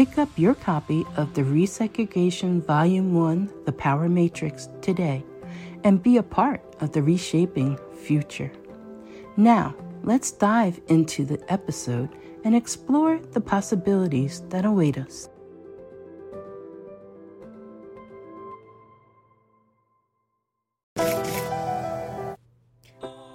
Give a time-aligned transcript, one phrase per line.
[0.00, 5.22] Pick up your copy of the Resegregation Volume 1 The Power Matrix today
[5.84, 8.50] and be a part of the reshaping future.
[9.36, 12.08] Now, let's dive into the episode
[12.44, 15.28] and explore the possibilities that await us.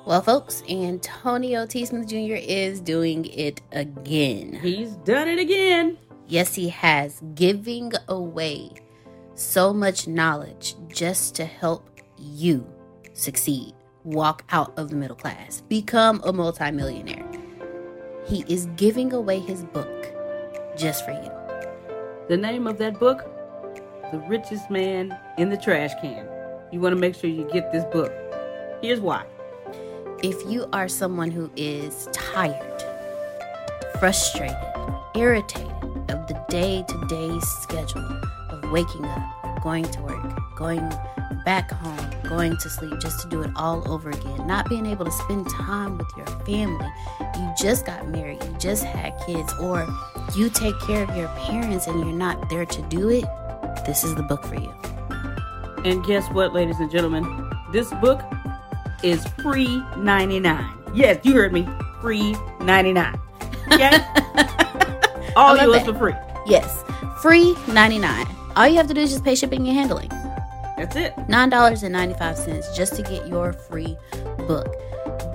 [0.07, 1.85] Well, folks, Antonio T.
[1.85, 2.37] Smith Jr.
[2.41, 4.53] is doing it again.
[4.63, 5.99] He's done it again.
[6.27, 8.71] Yes, he has, giving away
[9.35, 12.65] so much knowledge just to help you
[13.13, 17.25] succeed, walk out of the middle class, become a multimillionaire.
[18.27, 20.07] He is giving away his book
[20.75, 21.31] just for you.
[22.27, 23.23] The name of that book?
[24.11, 26.27] The Richest Man in the Trash Can.
[26.71, 28.11] You want to make sure you get this book.
[28.81, 29.25] Here's why.
[30.23, 32.83] If you are someone who is tired,
[33.99, 34.57] frustrated,
[35.15, 35.74] irritated,
[36.09, 38.05] of the day to day schedule
[38.49, 40.91] of waking up, going to work, going
[41.45, 45.05] back home, going to sleep, just to do it all over again, not being able
[45.05, 46.87] to spend time with your family.
[47.37, 49.87] You just got married, you just had kids, or
[50.35, 53.25] you take care of your parents and you're not there to do it.
[53.85, 54.73] This is the book for you.
[55.83, 57.51] And guess what, ladies and gentlemen?
[57.71, 58.21] This book
[59.03, 60.73] is free 99.
[60.93, 61.67] Yes, you heard me.
[62.01, 63.19] Free 99.
[63.71, 63.99] Okay?
[65.35, 66.13] All yours for free.
[66.45, 66.83] Yes,
[67.21, 68.27] free 99.
[68.55, 70.09] All you have to do is just pay shipping and handling.
[70.77, 71.15] That's it.
[71.15, 73.97] $9.95 just to get your free
[74.47, 74.73] book.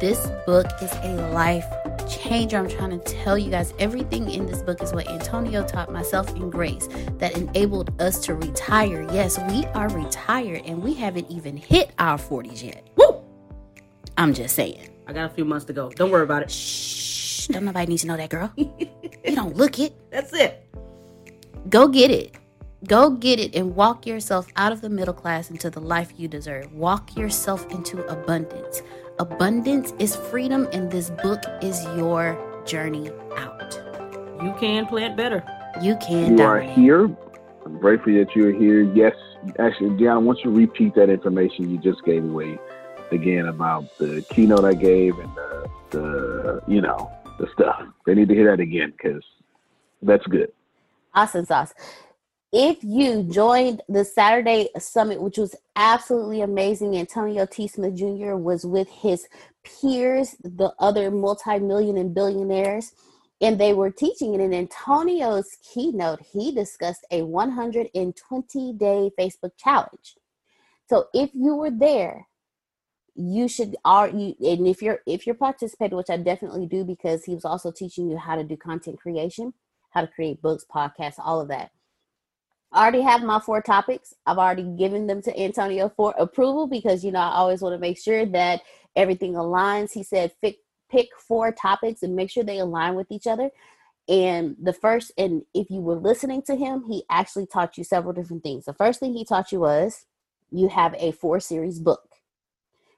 [0.01, 1.67] This book is a life
[2.09, 2.59] changer.
[2.59, 6.31] I'm trying to tell you guys everything in this book is what Antonio taught myself
[6.35, 9.07] and Grace that enabled us to retire.
[9.13, 12.87] Yes, we are retired and we haven't even hit our 40s yet.
[12.97, 13.23] Woo!
[14.17, 14.89] I'm just saying.
[15.07, 15.91] I got a few months to go.
[15.91, 16.51] Don't worry about it.
[16.51, 17.49] Shh.
[17.49, 18.53] Don't nobody need to know that, girl.
[19.25, 19.95] you don't look it.
[20.11, 20.67] That's it.
[21.69, 22.37] Go get it.
[22.87, 26.29] Go get it and walk yourself out of the middle class into the life you
[26.29, 26.73] deserve.
[26.73, 28.83] Walk yourself into abundance.
[29.19, 33.79] Abundance is freedom, and this book is your journey out.
[34.43, 35.45] You can plant better.
[35.83, 36.31] You can.
[36.31, 36.71] You dominate.
[36.71, 37.05] are here.
[37.67, 38.81] I'm grateful that you're here.
[38.81, 39.15] Yes,
[39.59, 42.59] actually, Deanna, I want you to repeat that information you just gave away
[43.13, 47.83] again about the keynote I gave and the, the you know, the stuff.
[48.07, 49.23] They need to hear that again because
[50.03, 50.53] that's good.
[51.15, 51.73] Awesome sauce.
[52.53, 57.69] If you joined the Saturday summit, which was absolutely amazing, Antonio T.
[57.69, 58.35] Smith Jr.
[58.35, 59.27] was with his
[59.65, 62.93] peers, the other multi-million and billionaires.
[63.43, 66.21] and they were teaching it in Antonio's keynote.
[66.33, 70.17] He discussed a 120 day Facebook challenge.
[70.89, 72.27] So if you were there,
[73.21, 77.25] you should are you and if you're if you're participating, which I definitely do because
[77.25, 79.53] he was also teaching you how to do content creation,
[79.91, 81.71] how to create books, podcasts, all of that.
[82.73, 84.15] I already have my four topics.
[84.27, 87.79] I've already given them to Antonio for approval because you know I always want to
[87.79, 88.63] make sure that
[88.97, 89.93] everything aligns.
[89.93, 90.59] He said pick
[90.91, 93.51] pick four topics and make sure they align with each other.
[94.09, 98.13] And the first, and if you were listening to him, he actually taught you several
[98.13, 98.65] different things.
[98.65, 100.07] The first thing he taught you was
[100.51, 102.10] you have a four series book.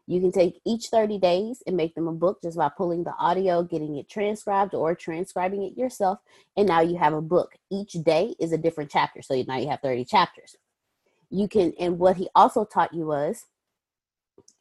[0.07, 3.15] You can take each 30 days and make them a book just by pulling the
[3.19, 6.19] audio, getting it transcribed, or transcribing it yourself.
[6.57, 7.55] And now you have a book.
[7.71, 9.23] Each day is a different chapter.
[9.23, 10.57] So now you have 30 chapters.
[11.31, 13.47] You can, and what he also taught you was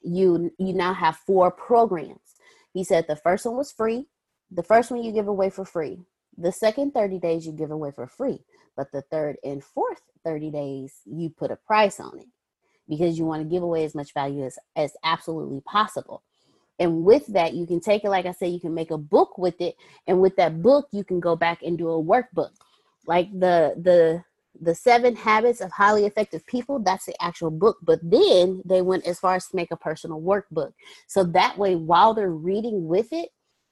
[0.03, 2.35] you you now have four programs.
[2.73, 4.07] He said the first one was free.
[4.51, 5.99] The first one you give away for free.
[6.37, 8.39] The second 30 days you give away for free.
[8.77, 12.27] But the third and fourth 30 days, you put a price on it
[12.87, 16.23] because you want to give away as much value as, as absolutely possible.
[16.79, 19.37] And with that, you can take it, like I said, you can make a book
[19.37, 19.75] with it.
[20.07, 22.51] And with that book, you can go back and do a workbook.
[23.05, 24.23] Like the the
[24.59, 29.05] the seven habits of highly effective people that's the actual book but then they went
[29.07, 30.73] as far as to make a personal workbook
[31.07, 33.29] so that way while they're reading with it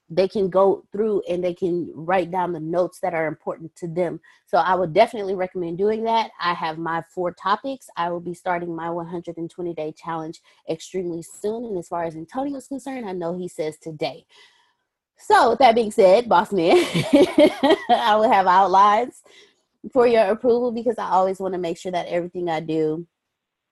[0.10, 3.88] they can go through and they can write down the notes that are important to
[3.88, 4.20] them.
[4.48, 6.32] So I would definitely recommend doing that.
[6.42, 7.88] I have my four topics.
[7.96, 11.66] I will be starting my 120 day challenge extremely soon.
[11.66, 14.26] And as far as Antonio is concerned, I know he says today.
[15.18, 16.78] So with that being said, boss man,
[17.90, 19.22] I will have outlines
[19.92, 23.06] for your approval because I always want to make sure that everything I do,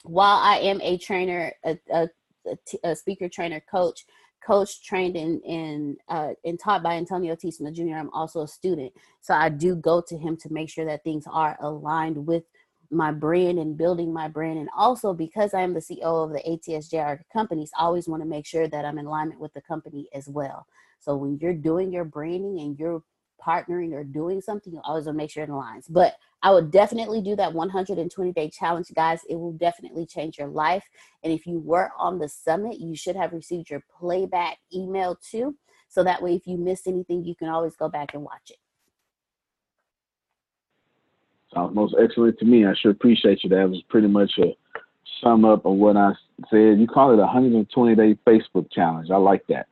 [0.03, 4.05] while I am a trainer, a, speaker trainer coach,
[4.47, 7.51] coached, trained, and and uh, and taught by Antonio T.
[7.51, 7.95] Jr.
[7.95, 11.25] I'm also a student, so I do go to him to make sure that things
[11.29, 12.43] are aligned with
[12.89, 16.41] my brand and building my brand, and also because I am the CEO of the
[16.47, 20.07] ATSJR companies, I always want to make sure that I'm in alignment with the company
[20.13, 20.65] as well.
[20.99, 23.03] So when you're doing your branding and you're
[23.45, 25.85] partnering or doing something, you always want to make sure it aligns.
[25.89, 29.21] But I would definitely do that 120 day challenge, guys.
[29.29, 30.83] It will definitely change your life.
[31.23, 35.55] And if you were on the summit, you should have received your playback email too.
[35.89, 38.57] So that way, if you missed anything, you can always go back and watch it.
[41.53, 42.65] Sounds most excellent to me.
[42.65, 43.49] I sure appreciate you.
[43.49, 44.55] That was pretty much a
[45.21, 46.11] sum up of what I
[46.49, 46.79] said.
[46.79, 49.09] You call it a 120 day Facebook challenge.
[49.09, 49.67] I like that.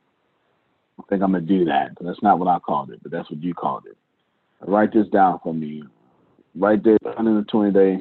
[0.98, 1.90] I think I'm gonna do that.
[2.00, 3.96] That's not what I called it, but that's what you called it.
[4.60, 5.82] Write this down for me
[6.54, 7.98] right there, 120 day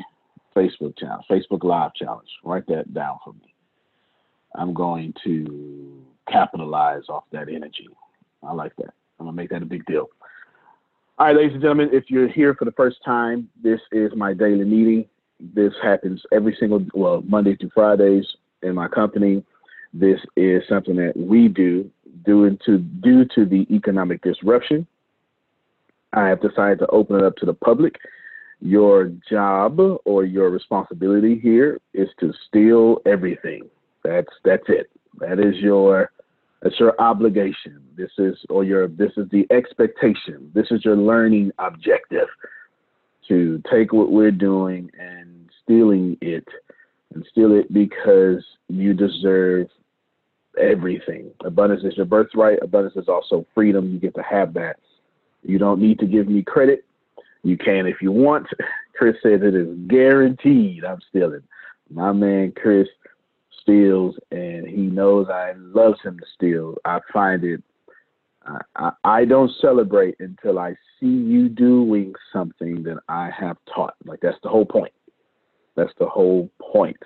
[0.56, 2.30] Facebook challenge, Facebook Live challenge.
[2.44, 3.54] Write that down for me.
[4.56, 6.02] I'm going to
[6.32, 7.90] capitalize off that energy.
[8.42, 8.94] I like that.
[9.20, 10.10] I'm gonna make that a big deal.
[11.18, 14.34] All right, ladies and gentlemen, if you're here for the first time, this is my
[14.34, 15.06] daily meeting.
[15.40, 18.26] This happens every single well Monday through Fridays
[18.64, 19.44] in my company.
[19.94, 21.90] This is something that we do
[22.24, 24.88] due to due to the economic disruption.
[26.14, 27.98] I have decided to open it up to the public
[28.62, 33.70] your job or your responsibility here is to steal everything.
[34.04, 34.90] That's that's it.
[35.20, 36.12] That is your
[36.62, 37.82] that's your obligation.
[37.96, 40.52] This is or your this is the expectation.
[40.54, 42.28] This is your learning objective
[43.28, 46.48] to take what we're doing and stealing it
[47.14, 49.68] and steal it because you deserve
[50.58, 51.32] everything.
[51.44, 52.60] Abundance is your birthright.
[52.62, 53.92] Abundance is also freedom.
[53.92, 54.78] You get to have that.
[55.44, 56.86] You don't need to give me credit.
[57.44, 58.48] You can if you want.
[58.98, 61.44] Chris says it is guaranteed I'm stealing.
[61.90, 62.88] My man Chris
[63.62, 66.76] steals, and he knows I loves him to steal.
[66.86, 67.62] I find it.
[68.46, 73.96] I, I, I don't celebrate until I see you doing something that I have taught.
[74.06, 74.94] Like that's the whole point.
[75.76, 76.98] That's the whole point.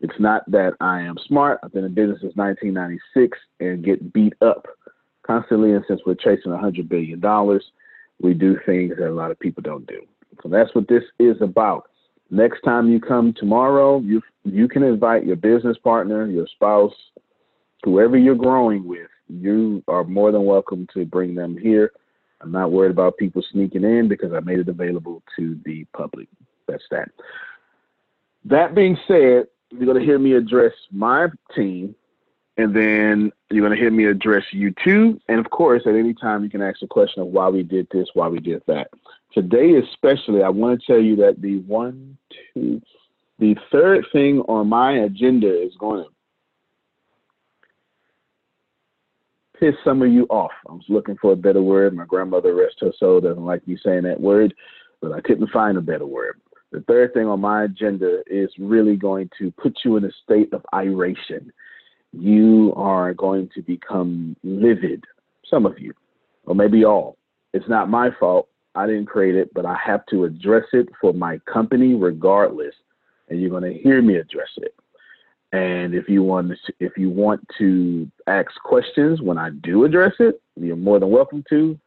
[0.00, 1.60] It's not that I am smart.
[1.62, 4.66] I've been in business since 1996 and get beat up
[5.26, 5.72] constantly.
[5.72, 7.20] And since we're chasing $100 billion,
[8.20, 10.02] we do things that a lot of people don't do.
[10.42, 11.90] So that's what this is about.
[12.30, 16.92] Next time you come tomorrow, you you can invite your business partner, your spouse,
[17.84, 19.08] whoever you're growing with.
[19.28, 21.92] You are more than welcome to bring them here.
[22.40, 26.28] I'm not worried about people sneaking in because I made it available to the public.
[26.66, 27.08] That's that.
[28.44, 31.94] That being said, you're going to hear me address my team
[32.58, 35.20] and then you're going to hear me address you too.
[35.28, 37.86] And of course, at any time, you can ask a question of why we did
[37.90, 38.90] this, why we did that.
[39.32, 42.18] Today, especially, I want to tell you that the one,
[42.52, 42.82] two,
[43.38, 46.10] the third thing on my agenda is going to
[49.60, 50.50] piss some of you off.
[50.68, 51.94] I was looking for a better word.
[51.94, 54.52] My grandmother, rest her soul, doesn't like me saying that word,
[55.00, 56.40] but I couldn't find a better word.
[56.70, 60.52] The third thing on my agenda is really going to put you in a state
[60.52, 61.50] of iration.
[62.12, 65.04] You are going to become livid,
[65.48, 65.94] some of you,
[66.44, 67.16] or maybe all.
[67.54, 68.48] It's not my fault.
[68.74, 72.74] I didn't create it, but I have to address it for my company regardless.
[73.28, 74.74] And you're going to hear me address it.
[75.52, 80.12] And if you want to, if you want to ask questions when I do address
[80.18, 81.78] it, you're more than welcome to.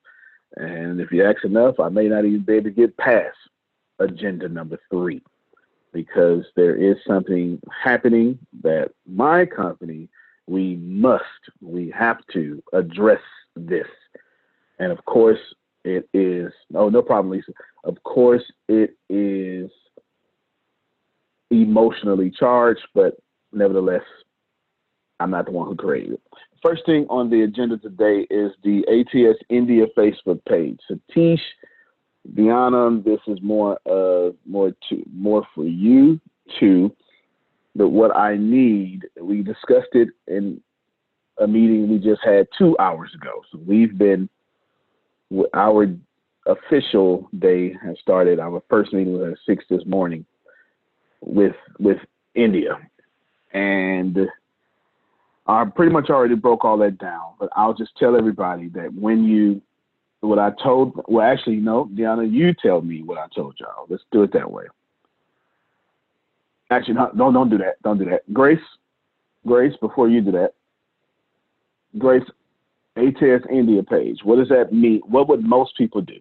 [0.56, 3.38] And if you ask enough, I may not even be able to get past
[4.02, 5.22] agenda number three
[5.94, 10.08] because there is something happening that my company
[10.48, 11.24] we must
[11.62, 13.22] we have to address
[13.56, 13.88] this.
[14.80, 15.40] And of course
[15.84, 17.52] it is oh no problem lisa.
[17.84, 19.70] Of course it is
[21.50, 23.18] emotionally charged but
[23.52, 24.04] nevertheless
[25.20, 26.22] i'm not the one who created it.
[26.64, 30.80] First thing on the agenda today is the ats india facebook page.
[30.90, 31.42] Satish
[32.36, 36.20] Diana, this is more uh more to more for you
[36.60, 36.96] too.
[37.76, 40.62] But what I need, we discussed it in
[41.40, 43.42] a meeting we just had two hours ago.
[43.52, 44.30] So we've been
[45.54, 45.88] our
[46.46, 48.40] official day has started.
[48.40, 50.26] Our first meeting was at six this morning
[51.22, 51.98] with with
[52.36, 52.78] India,
[53.54, 54.18] and
[55.48, 57.34] I pretty much already broke all that down.
[57.40, 59.62] But I'll just tell everybody that when you
[60.22, 63.88] what I told, well, actually, no, Deanna, you tell me what I told y'all.
[63.90, 64.66] Let's do it that way.
[66.70, 67.82] Actually, no, don't don't do that.
[67.84, 68.32] Don't do that.
[68.32, 68.62] Grace,
[69.46, 70.54] Grace, before you do that,
[71.98, 72.24] Grace,
[72.96, 74.20] ATS India page.
[74.24, 75.02] What does that mean?
[75.06, 76.20] What would most people do?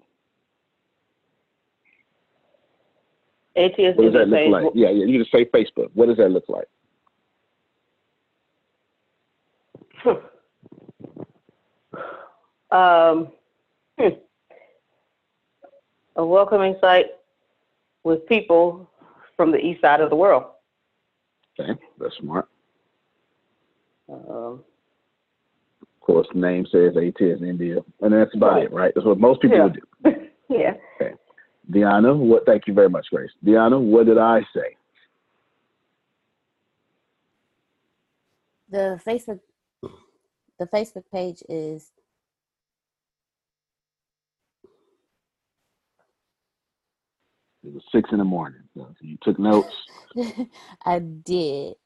[3.57, 4.51] ATS what does that look page.
[4.51, 4.65] like?
[4.75, 5.05] Yeah, yeah.
[5.05, 5.91] You just say Facebook.
[5.95, 6.67] What does that look like?
[12.73, 13.29] um,
[14.01, 14.09] Hmm.
[16.17, 17.07] A welcoming site
[18.03, 18.91] with people
[19.37, 20.45] from the east side of the world.
[21.59, 22.49] Okay, that's smart.
[24.09, 24.63] Um,
[25.83, 28.65] of course, the name says ATS India, and that's about right.
[28.65, 28.93] it, right?
[28.95, 29.65] That's what most people yeah.
[29.65, 30.29] would do.
[30.49, 30.73] yeah.
[31.01, 31.15] Okay.
[31.71, 32.45] Deanna, what?
[32.45, 33.31] Thank you very much, Grace.
[33.45, 34.77] Deanna, what did I say?
[38.71, 39.41] The Facebook,
[40.59, 41.91] the Facebook page is
[47.71, 48.63] It was six in the morning.
[48.75, 49.73] So you took notes.
[50.85, 51.77] I did.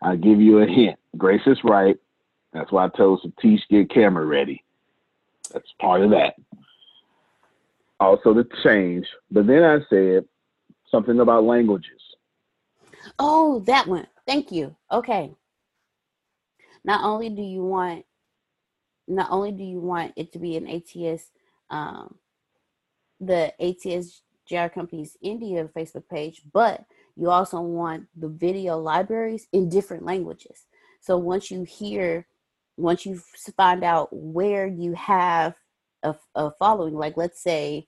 [0.00, 0.98] I'll give you a hint.
[1.18, 1.98] Grace is right.
[2.54, 4.64] That's why I told Satish get camera ready.
[5.52, 6.36] That's part of that.
[8.00, 9.06] Also the change.
[9.30, 10.24] But then I said
[10.90, 12.00] something about languages.
[13.18, 14.06] Oh, that one.
[14.26, 14.74] Thank you.
[14.90, 15.30] Okay.
[16.84, 18.06] Not only do you want
[19.06, 21.30] not only do you want it to be an ATS
[21.68, 22.14] um,
[23.22, 26.84] the ATS JR Companies India Facebook page, but
[27.16, 30.66] you also want the video libraries in different languages.
[31.00, 32.26] So once you hear,
[32.76, 33.20] once you
[33.56, 35.54] find out where you have
[36.02, 37.86] a, a following, like let's say,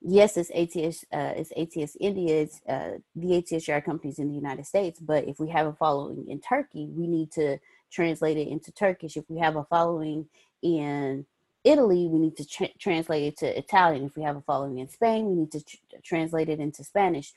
[0.00, 4.34] yes, it's ATS, uh, it's ATS India, it's uh, the ATS JR Companies in the
[4.34, 7.58] United States, but if we have a following in Turkey, we need to
[7.90, 9.16] translate it into Turkish.
[9.16, 10.28] If we have a following
[10.62, 11.26] in
[11.64, 14.04] Italy, we need to tra- translate it to Italian.
[14.04, 17.32] If we have a following in Spain, we need to tr- translate it into Spanish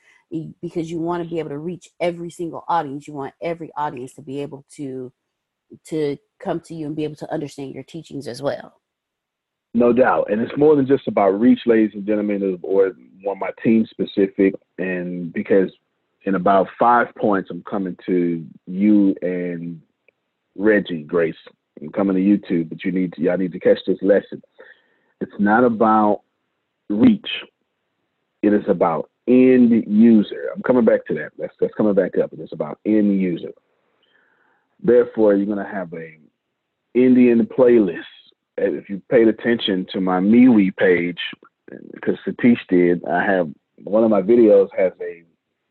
[0.60, 3.06] because you want to be able to reach every single audience.
[3.06, 5.12] You want every audience to be able to
[5.84, 8.80] to come to you and be able to understand your teachings as well.
[9.74, 12.92] No doubt, and it's more than just about reach, ladies and gentlemen, or
[13.22, 15.70] one my team specific, and because
[16.22, 19.80] in about five points, I'm coming to you and
[20.56, 21.36] Reggie Grace
[21.80, 24.42] and coming to YouTube, but you need to y'all need to catch this lesson.
[25.20, 26.22] It's not about
[26.88, 27.28] reach.
[28.42, 30.50] It is about end user.
[30.54, 31.32] I'm coming back to that.
[31.38, 32.30] That's that's coming back up.
[32.38, 33.52] It's about end user.
[34.82, 36.18] Therefore, you're gonna have a
[36.94, 38.04] Indian playlist.
[38.58, 41.18] If you paid attention to my MeWe page,
[41.92, 43.50] because Satish did, I have
[43.84, 45.22] one of my videos has a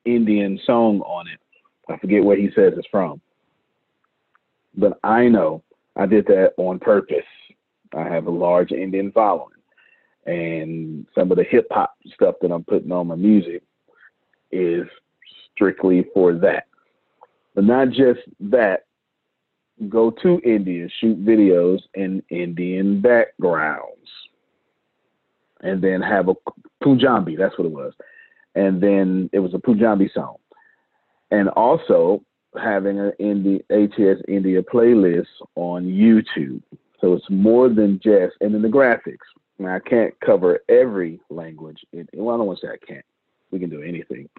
[0.06, 1.40] Indian song on it.
[1.90, 3.22] I forget where he says it's from.
[4.78, 5.64] But I know
[5.96, 7.26] I did that on purpose.
[7.96, 9.56] I have a large Indian following,
[10.26, 13.64] and some of the hip hop stuff that I'm putting on my music
[14.52, 14.86] is
[15.54, 16.68] strictly for that.
[17.54, 18.86] But not just that,
[19.88, 24.10] go to India, shoot videos in Indian backgrounds,
[25.62, 26.36] and then have a
[26.84, 27.94] Punjabi, that's what it was.
[28.56, 30.36] And then it was a Punjabi song.
[31.32, 32.22] And also
[32.58, 36.62] having an India, ATS India playlist on YouTube.
[37.02, 39.18] So it's more than just, and then the graphics.
[39.60, 41.86] Now, I can't cover every language.
[41.94, 43.06] In, well, I don't want to say I can't.
[43.52, 44.30] We can do anything.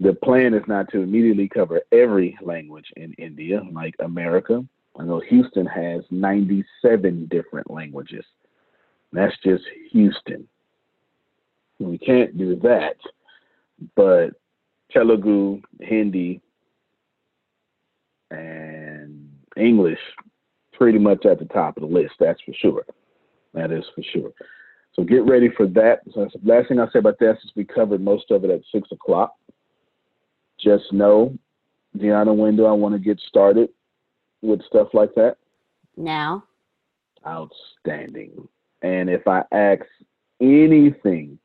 [0.00, 4.64] The plan is not to immediately cover every language in India, like America.
[4.98, 8.24] I know Houston has 97 different languages.
[9.12, 10.48] That's just Houston.
[11.78, 12.96] We can't do that,
[13.94, 14.30] but
[14.90, 16.40] Telugu, Hindi,
[18.30, 20.00] and English
[20.72, 22.14] pretty much at the top of the list.
[22.20, 22.84] That's for sure.
[23.54, 24.32] That is for sure.
[24.94, 26.00] So get ready for that.
[26.12, 28.62] So the last thing I'll say about that is we covered most of it at
[28.72, 29.34] six o'clock.
[30.58, 31.36] Just know,
[31.96, 33.68] Deanna, when do I want to get started
[34.42, 35.36] with stuff like that?
[35.96, 36.44] Now.
[37.26, 38.48] Outstanding.
[38.82, 39.82] And if I ask
[40.40, 41.38] anything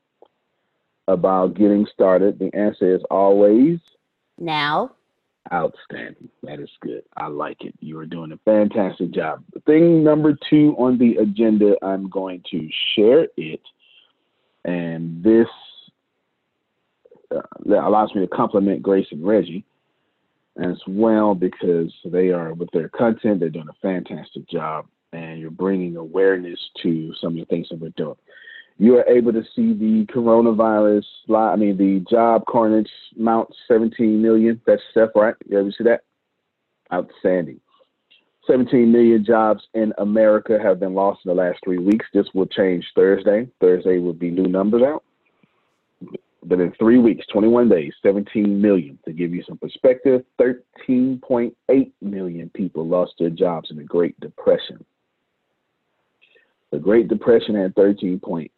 [1.08, 3.78] about getting started, the answer is always
[4.38, 4.92] now.
[5.52, 6.30] Outstanding.
[6.42, 7.02] That is good.
[7.16, 7.74] I like it.
[7.80, 9.44] You are doing a fantastic job.
[9.66, 13.60] Thing number two on the agenda, I'm going to share it.
[14.64, 15.48] And this
[17.30, 19.64] uh, allows me to compliment Grace and Reggie
[20.62, 25.50] as well because they are with their content, they're doing a fantastic job and you're
[25.50, 28.16] bringing awareness to some of the things that we're doing
[28.78, 31.04] you are able to see the coronavirus,
[31.34, 34.60] I mean, the job carnage mount 17 million.
[34.66, 35.34] That's Steph, right?
[35.48, 36.02] You ever see that?
[36.92, 37.60] Outstanding.
[38.46, 42.04] 17 million jobs in America have been lost in the last three weeks.
[42.12, 43.48] This will change Thursday.
[43.60, 45.02] Thursday will be new numbers out.
[46.42, 48.98] But in three weeks, 21 days, 17 million.
[49.06, 54.84] To give you some perspective, 13.8 million people lost their jobs in the Great Depression.
[56.74, 58.50] The Great Depression had 13.8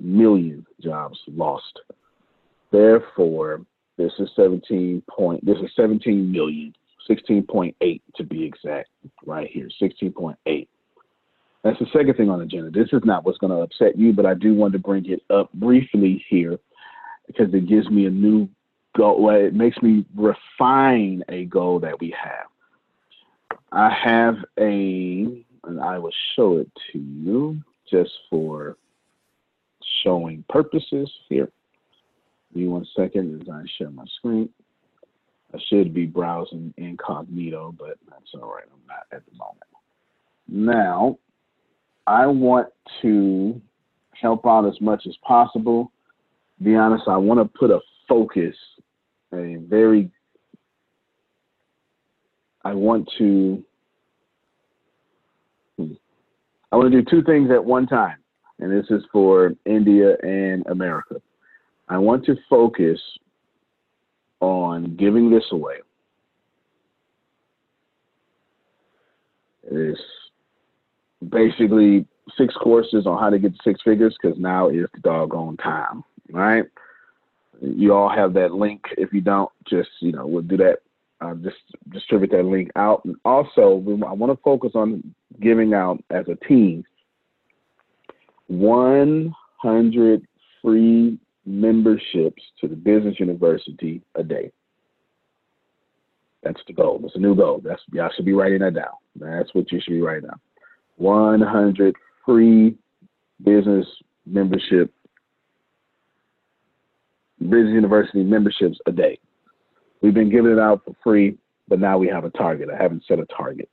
[0.00, 1.78] million jobs lost.
[2.72, 3.66] Therefore,
[3.98, 5.44] this is 17 point.
[5.44, 6.72] This is 17 million,
[7.06, 8.88] 16.8 to be exact,
[9.26, 10.68] right here, 16.8.
[11.62, 12.70] That's the second thing on the agenda.
[12.70, 15.20] This is not what's going to upset you, but I do want to bring it
[15.28, 16.58] up briefly here
[17.26, 18.48] because it gives me a new
[18.96, 19.28] goal.
[19.34, 22.46] It makes me refine a goal that we have.
[23.70, 28.76] I have a and I will show it to you just for
[30.02, 31.50] showing purposes here.
[32.52, 34.48] Give me one second as I share my screen.
[35.54, 38.64] I should be browsing incognito, but that's all right.
[38.72, 39.64] I'm not at the moment.
[40.48, 41.18] Now,
[42.06, 42.68] I want
[43.02, 43.60] to
[44.12, 45.92] help out as much as possible.
[46.62, 48.54] Be honest, I want to put a focus,
[49.32, 50.10] a very,
[52.64, 53.64] I want to
[56.72, 58.18] I want to do two things at one time,
[58.60, 61.16] and this is for India and America.
[61.88, 63.00] I want to focus
[64.40, 65.76] on giving this away.
[69.70, 70.00] It's
[71.28, 72.06] basically
[72.36, 76.64] six courses on how to get six figures because now is the doggone time, right?
[77.60, 78.82] You all have that link.
[78.96, 80.78] If you don't, just you know, we'll do that
[81.20, 81.56] uh, just
[81.90, 83.04] distribute that link out.
[83.04, 86.84] And also, we, I want to focus on giving out as a team
[88.48, 90.26] 100
[90.62, 94.50] free memberships to the business university a day.
[96.42, 96.98] That's the goal.
[97.02, 97.60] That's a new goal.
[97.62, 98.94] That's y'all should be writing that down.
[99.16, 100.40] That's what you should be writing down.
[100.96, 102.76] 100 free
[103.42, 103.86] business
[104.26, 104.92] membership,
[107.40, 109.18] business university memberships a day.
[110.00, 111.36] We've been giving it out for free,
[111.68, 112.68] but now we have a target.
[112.70, 113.68] I haven't set a target.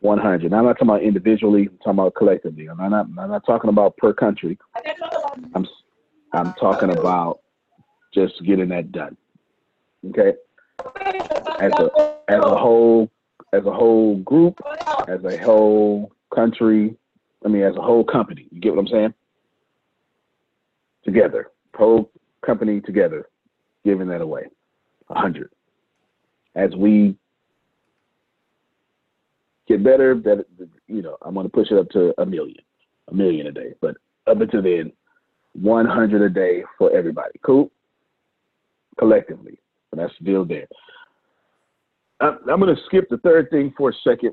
[0.00, 0.50] 100.
[0.50, 1.62] Now, I'm not talking about individually.
[1.62, 2.68] I'm talking about collectively.
[2.68, 3.06] I'm not.
[3.06, 4.58] I'm not talking about per country.
[5.54, 5.66] I'm.
[6.32, 7.40] I'm talking about
[8.14, 9.16] just getting that done.
[10.08, 10.34] Okay.
[11.58, 13.10] As a as a whole
[13.52, 14.60] as a whole group,
[15.08, 16.96] as a whole country.
[17.44, 18.48] I mean, as a whole company.
[18.50, 19.14] You get what I'm saying?
[21.04, 22.10] Together, whole
[22.44, 23.28] company together,
[23.84, 24.46] giving that away.
[25.06, 25.50] 100
[26.56, 27.14] as we
[29.68, 30.44] get better, that
[30.88, 32.62] you know, I'm going to push it up to a million,
[33.08, 33.74] a million a day.
[33.80, 34.92] But up until then,
[35.52, 37.38] 100 a day for everybody.
[37.44, 37.70] Cool.
[38.98, 39.58] Collectively,
[39.90, 40.66] but that's still there.
[42.20, 44.32] I'm, I'm going to skip the third thing for a second.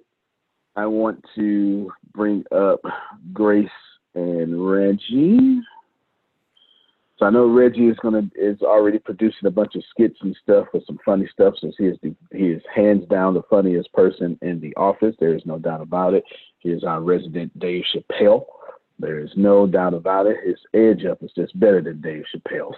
[0.76, 2.80] I want to bring up
[3.34, 3.68] Grace
[4.16, 5.60] and Reggie.
[7.24, 10.68] So I know Reggie is gonna is already producing a bunch of skits and stuff
[10.74, 14.38] with some funny stuff since he is the he is hands down the funniest person
[14.42, 15.16] in the office.
[15.22, 16.26] There is no doubt about it.
[16.60, 18.44] He is our resident Dave Chappelle.
[19.00, 20.36] There is no doubt about it.
[20.46, 22.76] His edge up is just better than Dave Chappelle's.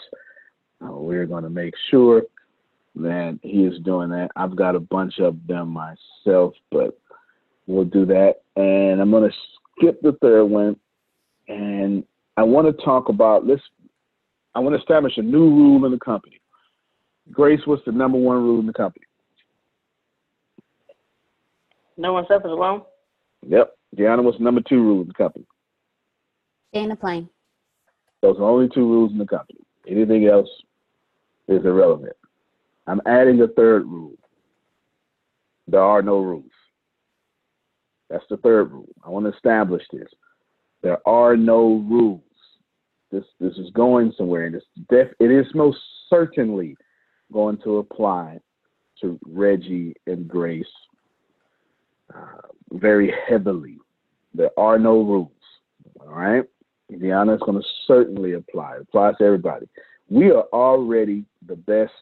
[0.79, 2.21] Uh, we're going to make sure
[2.97, 4.29] that he is doing that.
[4.36, 6.95] I've got a bunch of them myself, but
[7.65, 8.41] we'll do that.
[8.55, 9.36] And I'm going to
[9.75, 10.75] skip the third one.
[11.47, 12.03] And
[12.38, 13.63] I want to talk about let's.
[14.55, 16.39] I want to establish a new rule in the company.
[17.31, 19.05] Grace, what's the number one rule in the company?
[21.97, 22.83] No one suffers alone.
[23.47, 23.75] Yep.
[23.97, 25.45] Deanna, what's the number two rule in the company?
[26.69, 27.29] Stay in the plane.
[28.21, 29.59] Those are only two rules in the company.
[29.87, 30.49] Anything else
[31.47, 32.15] is irrelevant.
[32.87, 34.17] I'm adding a third rule.
[35.67, 36.51] There are no rules.
[38.09, 38.89] That's the third rule.
[39.05, 40.07] I want to establish this.
[40.81, 42.21] There are no rules.
[43.11, 45.77] This this is going somewhere, and it's def, it is most
[46.09, 46.75] certainly
[47.31, 48.39] going to apply
[49.01, 50.65] to Reggie and Grace
[52.13, 53.77] uh, very heavily.
[54.33, 55.31] There are no rules.
[56.01, 56.43] All right.
[56.91, 58.75] Deanna is going to certainly apply.
[58.75, 59.67] It applies to everybody.
[60.09, 61.93] We are already the best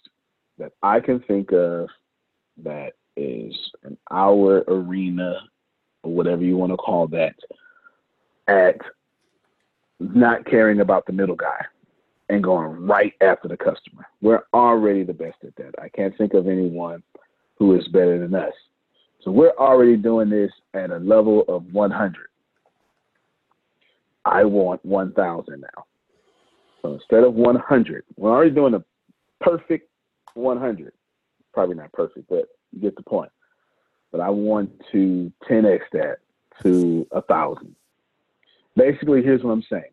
[0.58, 1.88] that I can think of
[2.64, 5.40] that is in our arena
[6.04, 7.36] or whatever you want to call that
[8.48, 8.76] at
[10.14, 11.66] not caring about the middle guy
[12.30, 14.08] and going right after the customer.
[14.22, 15.76] We're already the best at that.
[15.82, 17.04] I can't think of anyone
[17.58, 18.54] who is better than us.
[19.22, 22.16] So we're already doing this at a level of 100.
[24.26, 25.86] I want 1,000 now.
[26.82, 28.84] So instead of 100, we're already doing a
[29.40, 29.90] perfect
[30.34, 30.94] 100.
[31.54, 33.32] Probably not perfect, but you get the point.
[34.12, 36.18] But I want to 10x that
[36.62, 37.76] to a thousand.
[38.76, 39.93] Basically, here's what I'm saying.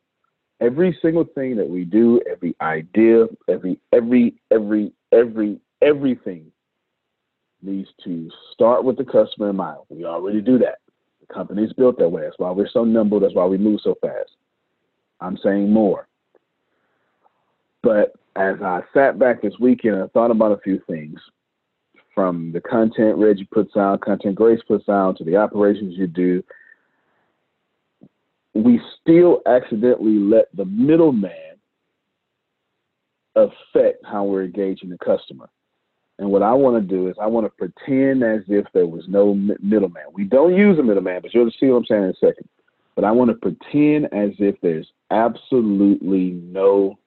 [0.60, 6.52] Every single thing that we do, every idea, every every every every everything
[7.62, 9.78] needs to start with the customer in mind.
[9.88, 10.78] We already do that.
[11.20, 12.22] The company's built that way.
[12.22, 13.20] That's why we're so nimble.
[13.20, 14.30] That's why we move so fast.
[15.20, 16.08] I'm saying more.
[17.82, 21.18] But as I sat back this weekend, I thought about a few things
[22.14, 26.42] from the content Reggie puts out, content Grace puts out, to the operations you do.
[28.54, 31.30] We still accidentally let the middleman
[33.36, 35.48] affect how we're engaging the customer.
[36.18, 39.04] And what I want to do is I want to pretend as if there was
[39.08, 40.02] no middleman.
[40.12, 42.48] We don't use a middleman, but you'll see what I'm saying in a second.
[42.94, 46.98] But I want to pretend as if there's absolutely no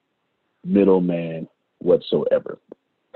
[0.64, 1.46] middleman
[1.78, 2.58] whatsoever.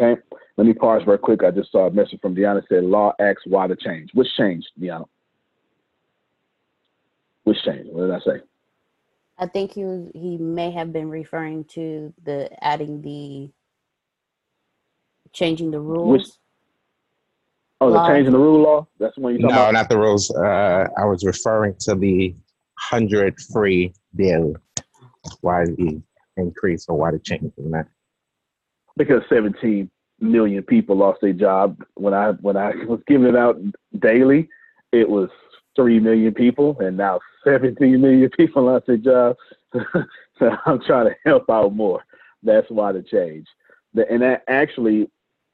[0.00, 0.20] Okay?
[0.56, 1.42] Let me pause real quick.
[1.42, 4.10] I just saw a message from Deanna said, Law asks why the change.
[4.14, 5.06] Which changed, Deanna?
[7.48, 7.88] Which changed?
[7.90, 8.42] What did I say?
[9.38, 13.50] I think he was, he may have been referring to the adding the
[15.32, 16.10] changing the rules.
[16.10, 16.28] Which,
[17.80, 18.86] oh, the changing the rule law?
[18.98, 19.62] That's the one you talking about.
[19.62, 19.72] no, about?
[19.72, 20.30] not the rules.
[20.30, 22.32] Uh, I was referring to the
[22.90, 24.54] 100 free bill.
[25.40, 26.02] Why the
[26.36, 27.86] increase or why the change in that?
[28.98, 33.58] Because 17 million people lost their job when I when I was giving it out
[33.98, 34.50] daily.
[34.92, 35.30] It was
[35.78, 39.36] three million people, and now 17 million people lost their job.
[40.38, 42.04] so I'm trying to help out more.
[42.42, 43.46] That's why the change.
[43.94, 45.08] And that actually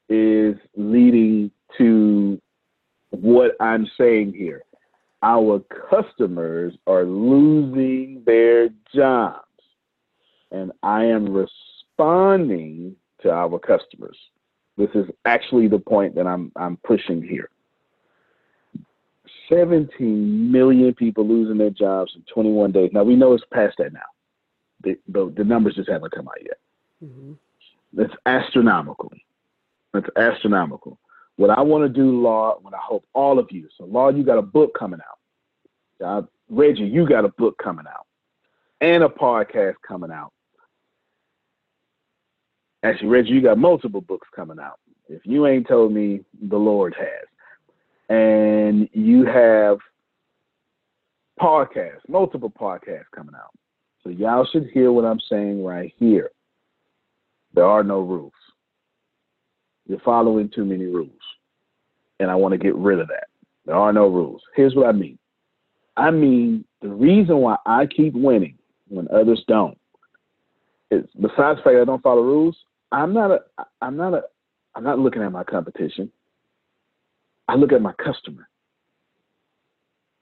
[0.09, 2.41] is leading to
[3.11, 4.63] what I'm saying here.
[5.21, 9.45] Our customers are losing their jobs,
[10.51, 14.17] and I am responding to our customers.
[14.77, 17.49] This is actually the point that I'm I'm pushing here.
[19.49, 22.91] 17 million people losing their jobs in 21 days.
[22.93, 23.99] Now we know it's past that now.
[24.83, 26.59] The, the, the numbers just haven't come out yet.
[27.03, 27.33] Mm-hmm.
[27.93, 29.11] That's astronomical.
[29.93, 30.99] That's astronomical.
[31.37, 34.23] What I want to do, Law, what I hope all of you, so Law, you
[34.23, 36.05] got a book coming out.
[36.05, 38.05] Uh, Reggie, you got a book coming out
[38.81, 40.31] and a podcast coming out.
[42.83, 44.79] Actually, Reggie, you got multiple books coming out.
[45.09, 47.27] If you ain't told me, the Lord has.
[48.09, 49.77] And you have
[51.39, 53.51] podcasts, multiple podcasts coming out.
[54.03, 56.29] So y'all should hear what I'm saying right here.
[57.53, 58.33] There are no rules.
[59.87, 61.11] You're following too many rules.
[62.19, 63.27] And I want to get rid of that.
[63.65, 64.41] There are no rules.
[64.55, 65.17] Here's what I mean.
[65.97, 69.77] I mean, the reason why I keep winning when others don't
[70.91, 72.57] is besides the fact I don't follow rules,
[72.91, 73.39] I'm not a
[73.81, 74.23] I'm not a
[74.75, 76.11] I'm not looking at my competition.
[77.47, 78.47] I look at my customer.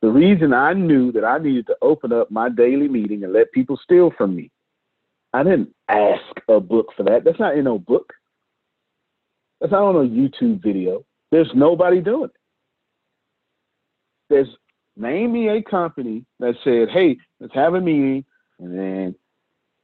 [0.02, 3.54] The reason I knew that I needed to open up my daily meeting and let
[3.54, 4.52] people steal from me,
[5.32, 7.24] I didn't ask a book for that.
[7.24, 8.14] That's not in no book.
[9.62, 11.06] That's not on a YouTube video.
[11.32, 12.36] There's nobody doing it.
[14.30, 14.50] There's
[14.98, 18.26] name me a company that said, hey, let's have a meeting
[18.60, 19.16] and then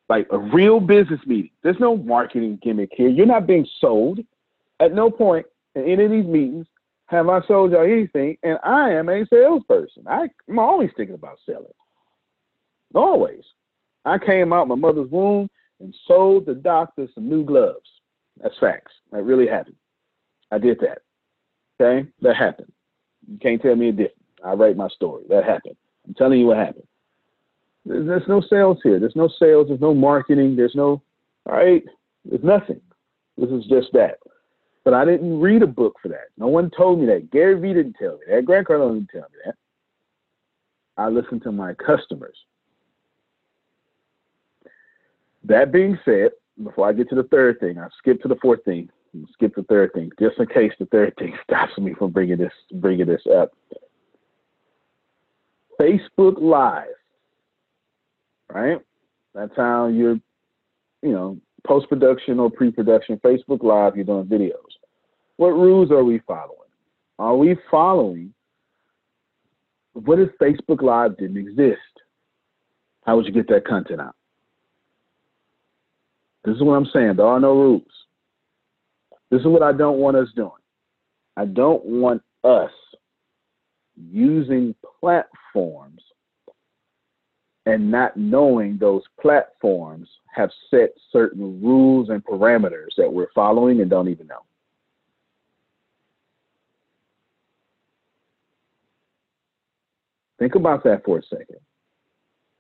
[0.10, 1.52] like a real business meeting.
[1.64, 3.10] There's no marketing gimmick here.
[3.10, 4.20] You're not being sold.
[4.82, 6.68] At no point in any of these meetings
[7.10, 10.04] have I sold y'all anything, and I am a salesperson.
[10.08, 11.66] I, I'm always thinking about selling.
[12.94, 13.44] Always.
[14.06, 17.90] I came out my mother's womb and sold the doctor some new gloves.
[18.42, 18.92] That's facts.
[19.12, 19.76] That really happened.
[20.52, 21.00] I did that.
[21.82, 22.08] Okay?
[22.22, 22.72] That happened.
[23.28, 24.14] You can't tell me a different.
[24.46, 25.24] I write my story.
[25.30, 25.76] That happened.
[26.08, 26.88] I'm telling you what happened.
[27.86, 29.00] There's, there's no sales here.
[29.00, 29.68] There's no sales.
[29.68, 30.56] There's no marketing.
[30.56, 31.02] There's no,
[31.48, 31.84] all right?
[32.24, 32.82] There's nothing.
[33.36, 34.18] This is just that.
[34.86, 36.28] But I didn't read a book for that.
[36.38, 37.32] No one told me that.
[37.32, 38.46] Gary Vee didn't tell me that.
[38.46, 39.56] Grant Cardone didn't tell me that.
[40.98, 42.38] I listened to my customers.
[45.44, 46.32] That being said,
[46.64, 48.90] before I get to the third thing, I skip to the fourth thing.
[49.34, 52.54] Skip the third thing, just in case the third thing stops me from bringing this
[52.74, 53.52] bringing this up.
[55.82, 56.88] Facebook Live,
[58.50, 58.80] right?
[59.34, 60.20] That's how you're,
[61.02, 63.18] you know, post production or pre production.
[63.18, 64.69] Facebook Live, you're doing videos.
[65.40, 66.68] What rules are we following?
[67.18, 68.34] Are we following
[69.94, 71.80] what if Facebook Live didn't exist?
[73.06, 74.18] How would you get that content out?
[76.44, 77.16] This is what I'm saying.
[77.16, 77.88] There are no rules.
[79.32, 80.52] This is what I don't want us doing.
[81.38, 82.72] I don't want us
[83.96, 86.02] using platforms
[87.66, 93.90] and not knowing those platforms have set certain rules and parameters that we're following and
[93.90, 94.44] don't even know.
[100.40, 101.60] Think about that for a second.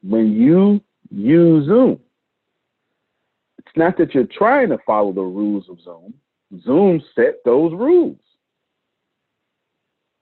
[0.04, 2.00] When you use Zoom,
[3.58, 6.14] it's not that you're trying to follow the rules of Zoom.
[6.64, 8.20] Zoom set those rules.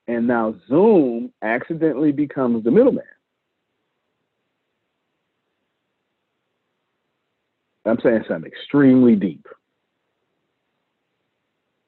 [0.07, 3.03] And now Zoom accidentally becomes the middleman.
[7.85, 9.47] I'm saying something extremely deep.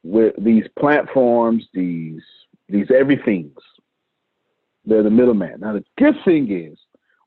[0.03, 2.21] With these platforms, these
[2.69, 3.57] these everythings,
[4.89, 5.59] they're the middleman.
[5.59, 6.77] Now the good thing is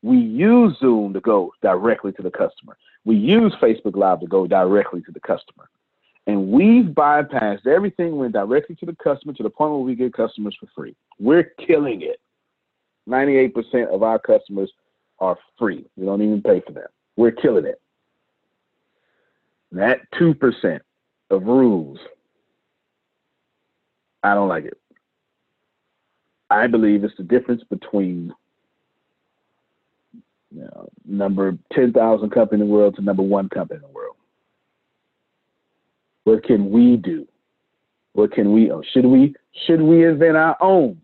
[0.02, 2.76] we use Zoom to go directly to the customer.
[3.04, 5.68] We use Facebook Live to go directly to the customer.
[6.26, 10.12] And we've bypassed everything, went directly to the customer to the point where we get
[10.12, 10.94] customers for free.
[11.18, 12.20] We're killing it.
[13.08, 14.70] 98% of our customers
[15.18, 15.84] are free.
[15.96, 16.86] We don't even pay for them.
[17.16, 17.80] We're killing it.
[19.72, 20.80] That 2%
[21.30, 21.98] of rules,
[24.22, 24.78] I don't like it.
[26.52, 28.32] I believe it's the difference between
[30.50, 34.16] you know, number 10,000 company in the world to number one company in the world.
[36.24, 37.26] What can we do?
[38.12, 38.70] What can we?
[38.70, 39.34] Oh, should we?
[39.66, 41.00] Should we invent our own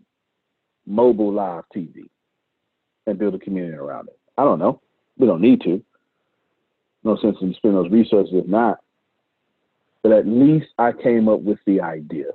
[0.85, 2.09] mobile live TV
[3.07, 4.19] and build a community around it?
[4.37, 4.81] I don't know.
[5.17, 5.83] We don't need to.
[7.03, 8.79] No sense in spending those resources if not.
[10.03, 12.31] But at least I came up with the idea.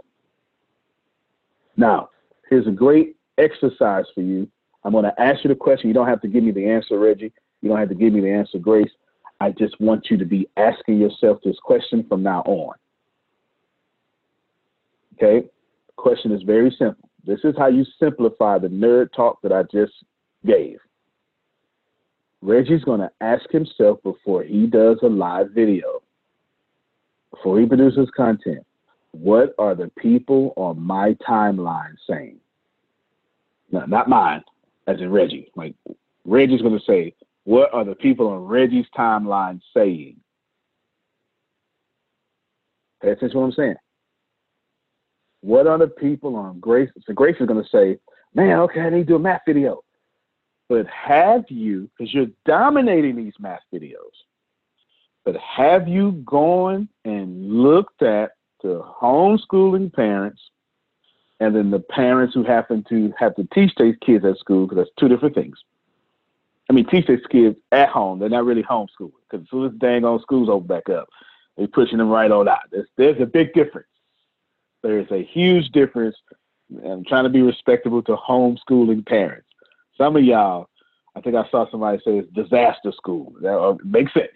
[1.76, 2.10] Now,
[2.48, 4.48] here's a great exercise for you.
[4.84, 5.88] I'm going to ask you the question.
[5.88, 7.32] You don't have to give me the answer, Reggie.
[7.62, 8.90] You don't have to give me the answer, Grace.
[9.40, 12.74] I just want you to be asking yourself this question from now on.
[15.14, 15.46] Okay?
[15.88, 17.08] The question is very simple.
[17.26, 19.92] This is how you simplify the nerd talk that I just
[20.44, 20.78] gave.
[22.42, 26.02] Reggie's going to ask himself before he does a live video,
[27.30, 28.66] before he produces content,
[29.14, 32.38] what are the people on my timeline saying?
[33.70, 34.42] No, not mine,
[34.86, 35.50] as in Reggie.
[35.54, 35.74] Like
[36.24, 40.16] Reggie's going to say, what are the people on Reggie's timeline saying?
[43.02, 43.74] Pay attention to what I'm saying.
[45.42, 46.90] What are the people on Grace?
[47.06, 47.98] So Grace is going to say,
[48.34, 49.82] man, okay, I need to do a math video.
[50.68, 53.96] But have you, because you're dominating these math videos,
[55.24, 58.32] but have you gone and looked at
[58.64, 60.40] the homeschooling parents
[61.38, 64.78] and then the parents who happen to have to teach their kids at school, because
[64.84, 65.56] that's two different things.
[66.70, 68.18] I mean, teach their kids at home.
[68.18, 71.08] They're not really homeschooling because as soon as dang on schools open back up,
[71.56, 72.60] they're pushing them right on out.
[72.72, 73.88] There's, there's a big difference.
[74.82, 76.16] There's a huge difference.
[76.84, 79.46] I'm trying to be respectable to homeschooling parents.
[79.98, 80.68] Some of y'all,
[81.14, 83.34] I think I saw somebody say it's disaster school.
[83.42, 84.28] That uh, makes sense.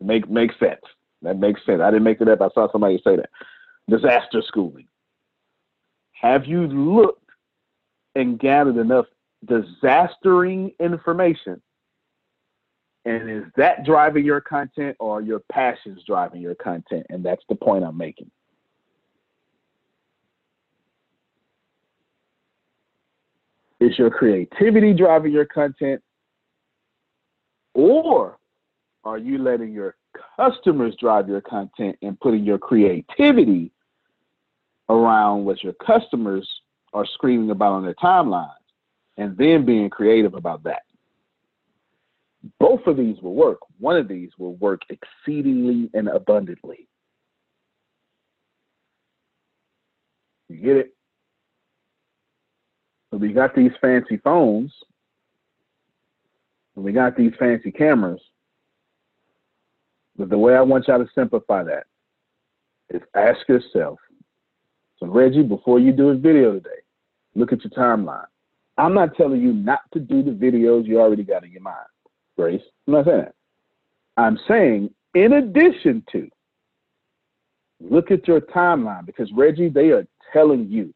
[0.00, 0.80] Make makes sense.
[1.22, 1.80] That makes sense.
[1.82, 2.40] I didn't make it up.
[2.40, 3.30] I saw somebody say that.
[3.88, 4.86] Disaster schooling.
[6.12, 7.30] Have you looked
[8.14, 9.06] and gathered enough
[9.46, 11.62] disastering information?
[13.04, 17.06] And is that driving your content or your passions driving your content?
[17.08, 18.30] And that's the point I'm making.
[23.80, 26.02] Is your creativity driving your content?
[27.74, 28.38] Or
[29.04, 29.94] are you letting your
[30.36, 33.70] customers drive your content and putting your creativity
[34.88, 36.48] around what your customers
[36.92, 38.52] are screaming about on their timelines
[39.16, 40.82] and then being creative about that.
[42.58, 43.58] Both of these will work.
[43.78, 46.88] One of these will work exceedingly and abundantly.
[50.48, 50.94] You get it?
[53.10, 54.72] So we got these fancy phones,
[56.74, 58.20] we got these fancy cameras.
[60.16, 61.86] But the way I want y'all to simplify that
[62.90, 63.98] is ask yourself.
[65.00, 66.68] So Reggie, before you do a video today,
[67.34, 68.26] look at your timeline.
[68.76, 71.86] I'm not telling you not to do the videos you already got in your mind,
[72.36, 72.62] Grace.
[72.86, 73.34] I'm not saying that.
[74.16, 76.28] I'm saying, in addition to,
[77.80, 80.92] look at your timeline because Reggie, they are telling you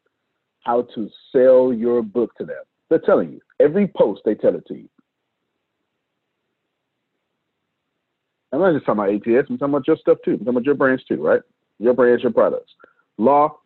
[0.61, 2.63] how to sell your book to them.
[2.89, 3.39] They're telling you.
[3.59, 4.89] Every post, they tell it to you.
[8.51, 10.31] I'm not just talking about ATS, I'm talking about your stuff too.
[10.31, 11.41] I'm talking about your brands too, right?
[11.79, 12.71] Your brands, your products.
[13.17, 13.57] Law,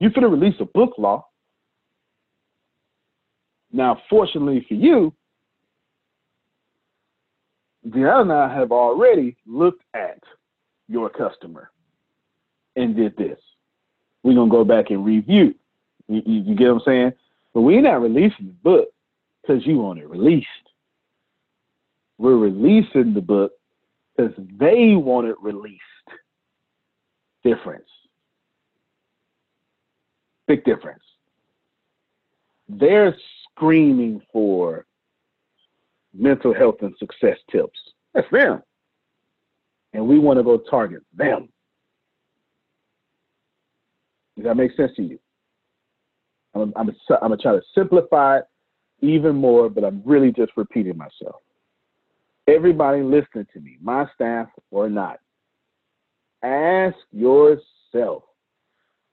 [0.00, 1.26] you finna release a book, Law.
[3.72, 5.12] Now, fortunately for you,
[7.86, 10.22] Deanna and I have already looked at
[10.88, 11.70] your customer
[12.76, 13.38] and did this.
[14.22, 15.54] We're gonna go back and review.
[16.08, 17.12] You, you, you get what I'm saying?
[17.54, 18.88] But we're not releasing the book
[19.42, 20.46] because you want it released.
[22.18, 23.52] We're releasing the book
[24.16, 25.82] because they want it released.
[27.44, 27.88] Difference.
[30.48, 31.02] Big difference.
[32.68, 33.14] They're
[33.52, 34.86] screaming for
[36.12, 37.78] mental health and success tips.
[38.14, 38.62] That's them.
[39.92, 41.48] And we want to go target them.
[44.36, 45.18] Does that make sense to you?
[46.54, 48.44] I'm, I'm, I'm going to try to simplify it
[49.00, 51.42] even more, but I'm really just repeating myself.
[52.46, 55.18] Everybody listening to me, my staff or not,
[56.42, 58.22] ask yourself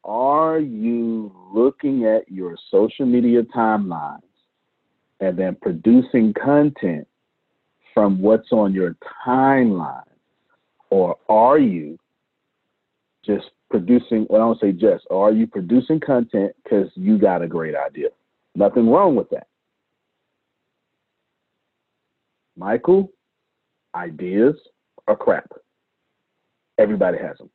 [0.06, 4.22] are you looking at your social media timelines
[5.20, 7.08] and then producing content
[7.94, 10.04] from what's on your timeline?
[10.92, 11.98] Or are you
[13.26, 17.48] just producing, well, I don't say just, are you producing content because you got a
[17.48, 18.10] great idea?
[18.54, 19.48] Nothing wrong with that.
[22.56, 23.12] Michael,
[23.96, 24.56] ideas
[25.08, 25.50] are crap.
[26.78, 27.50] Everybody has them.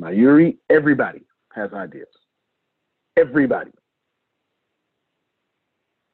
[0.00, 2.08] Mayuri, everybody has ideas.
[3.16, 3.72] Everybody.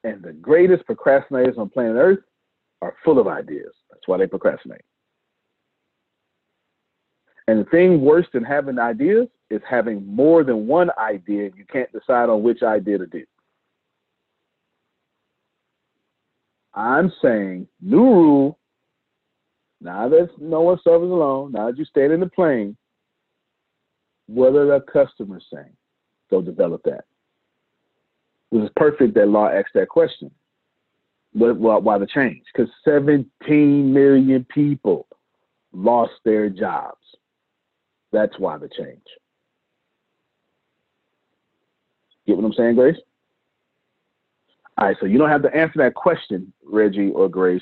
[0.03, 2.19] And the greatest procrastinators on planet Earth
[2.81, 3.73] are full of ideas.
[3.89, 4.81] That's why they procrastinate.
[7.47, 11.91] And the thing worse than having ideas is having more than one idea you can't
[11.91, 13.23] decide on which idea to do.
[16.73, 18.59] I'm saying new rule.
[19.81, 22.77] Now that no one suffers alone, now that you stand in the plane,
[24.29, 25.75] what are the customers saying?
[26.29, 27.05] Go develop that.
[28.51, 30.29] It was perfect that law asked that question.
[31.33, 32.43] But why the change?
[32.53, 35.07] Because 17 million people
[35.73, 36.97] lost their jobs.
[38.11, 39.01] That's why the change.
[42.25, 42.97] Get what I'm saying, Grace?
[44.77, 47.61] All right, so you don't have to answer that question, Reggie or Grace,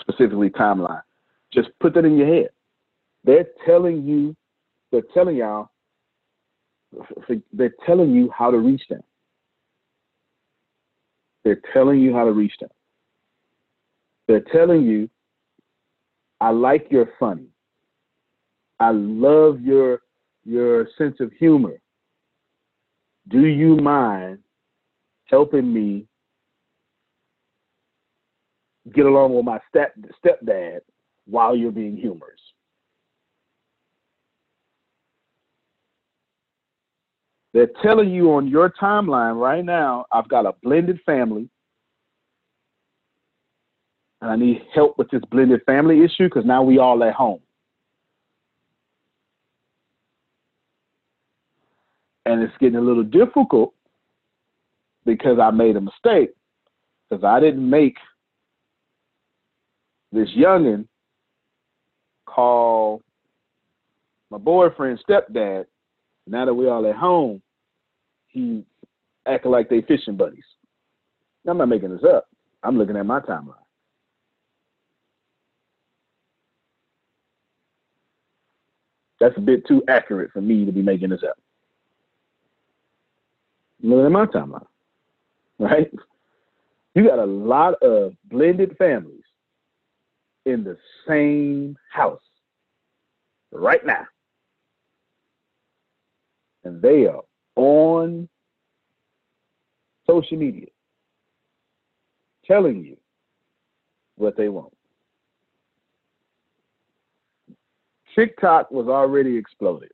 [0.00, 1.02] specifically timeline.
[1.52, 2.50] Just put that in your head.
[3.24, 4.36] They're telling you
[4.90, 5.70] they're telling y'all,
[7.52, 9.02] they're telling you how to reach them.
[11.44, 12.70] They're telling you how to reach them.
[14.26, 15.08] They're telling you,
[16.40, 17.48] I like your funny.
[18.80, 20.00] I love your
[20.44, 21.80] your sense of humor.
[23.28, 24.38] Do you mind
[25.24, 26.06] helping me
[28.94, 30.80] get along with my step stepdad
[31.26, 32.40] while you're being humorous?
[37.52, 41.48] They're telling you on your timeline right now, I've got a blended family.
[44.20, 47.40] And I need help with this blended family issue because now we all at home.
[52.26, 53.72] And it's getting a little difficult
[55.06, 56.34] because I made a mistake.
[57.08, 57.96] Because I didn't make
[60.12, 60.86] this youngin
[62.26, 63.02] call
[64.30, 65.64] my boyfriend's stepdad
[66.30, 67.42] now that we're all at home,
[68.28, 68.64] he
[69.26, 70.44] acting like they fishing buddies.
[71.46, 72.26] I'm not making this up.
[72.62, 73.54] I'm looking at my timeline.
[79.20, 81.36] That's a bit too accurate for me to be making this up.
[83.82, 84.66] looking at my timeline,
[85.58, 85.90] right?
[86.94, 89.22] You got a lot of blended families
[90.46, 90.76] in the
[91.06, 92.20] same house
[93.52, 94.06] right now.
[96.64, 97.22] And they are
[97.56, 98.28] on
[100.06, 100.66] social media
[102.46, 102.96] telling you
[104.16, 104.72] what they want.
[108.14, 109.90] TikTok was already exploded.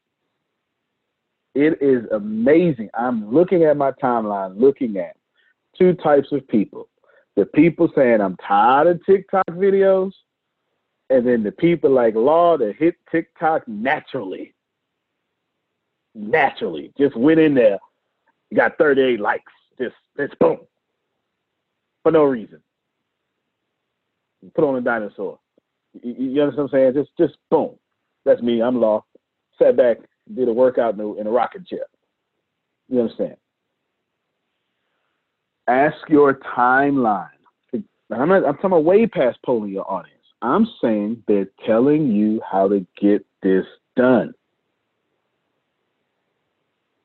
[1.54, 2.88] It is amazing.
[2.94, 5.16] I'm looking at my timeline, looking at
[5.78, 6.88] two types of people.
[7.36, 10.12] The people saying, I'm tired of TikTok videos,
[11.10, 14.54] and then the people like Law that hit TikTok naturally.
[16.14, 16.92] Naturally.
[16.98, 17.78] Just went in there,
[18.54, 19.52] got 38 likes.
[19.78, 20.58] Just, just boom.
[22.02, 22.60] For no reason.
[24.54, 25.38] Put on a dinosaur.
[26.02, 27.04] You, you understand what I'm saying?
[27.04, 27.76] Just, just boom.
[28.24, 28.62] That's me.
[28.62, 29.04] I'm Law.
[29.58, 29.98] Sat back,
[30.34, 31.86] did a workout in a, in a rocket chair.
[32.88, 33.36] You understand?
[35.66, 37.28] Ask your timeline.
[38.10, 40.14] I'm, not, I'm talking about way past polling your audience.
[40.42, 43.64] I'm saying they're telling you how to get this
[43.96, 44.34] done.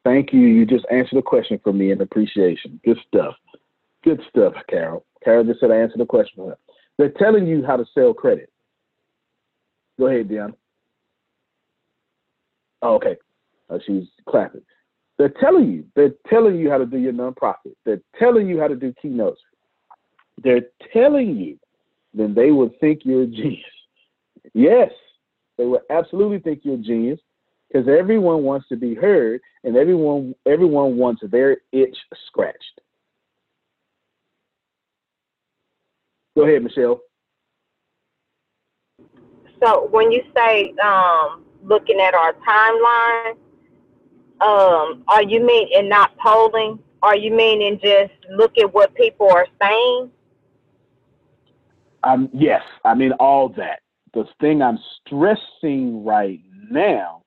[0.04, 0.42] Thank you.
[0.42, 2.80] You just answered a question for me in appreciation.
[2.86, 3.36] Good stuff.
[4.04, 5.06] Good stuff, Carol.
[5.24, 6.58] Carol just said I answered the question for her.
[6.98, 8.52] They're telling you how to sell credit.
[10.00, 10.54] Go ahead, Deanna.
[12.82, 13.18] Oh, okay.
[13.70, 14.62] Uh, she's clapping.
[15.18, 15.86] They're telling you.
[15.96, 17.76] They're telling you how to do your nonprofit.
[17.86, 19.42] They're telling you how to do keynotes.
[20.42, 21.60] They're telling you.
[22.14, 23.64] Then they would think you're a genius.
[24.54, 24.92] Yes,
[25.58, 27.20] they would absolutely think you're a genius
[27.70, 31.98] because everyone wants to be heard and everyone everyone wants their itch
[32.28, 32.82] scratched.
[36.36, 37.02] Go ahead, Michelle.
[39.62, 43.32] So when you say um, looking at our timeline,
[44.42, 46.80] um, are you mean in not polling?
[47.02, 50.12] Are you meaning just look at what people are saying?
[52.04, 53.82] Um, yes, I mean all that.
[54.14, 56.40] The thing I'm stressing right
[56.72, 57.19] now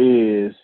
[0.00, 0.54] is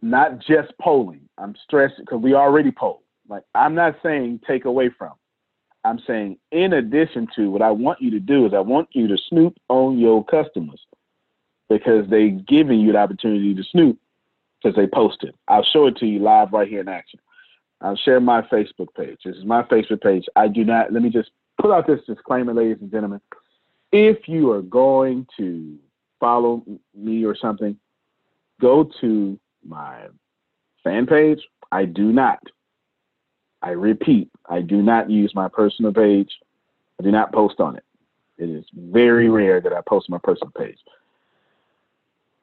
[0.00, 1.28] not just polling.
[1.38, 3.02] I'm stressing because we already poll.
[3.28, 5.12] Like I'm not saying take away from.
[5.84, 9.08] I'm saying in addition to what I want you to do is I want you
[9.08, 10.80] to snoop on your customers
[11.68, 13.98] because they giving you the opportunity to snoop
[14.62, 15.34] because they posted.
[15.48, 17.20] I'll show it to you live right here in action.
[17.80, 19.18] I'll share my Facebook page.
[19.24, 20.24] This is my Facebook page.
[20.36, 23.20] I do not, let me just put out this disclaimer, ladies and gentlemen.
[23.90, 25.76] If you are going to
[26.22, 26.62] follow
[26.94, 27.76] me or something,
[28.60, 30.06] go to my
[30.84, 31.40] fan page.
[31.72, 32.38] I do not.
[33.60, 36.30] I repeat, I do not use my personal page.
[37.00, 37.84] I do not post on it.
[38.38, 40.78] It is very rare that I post my personal page.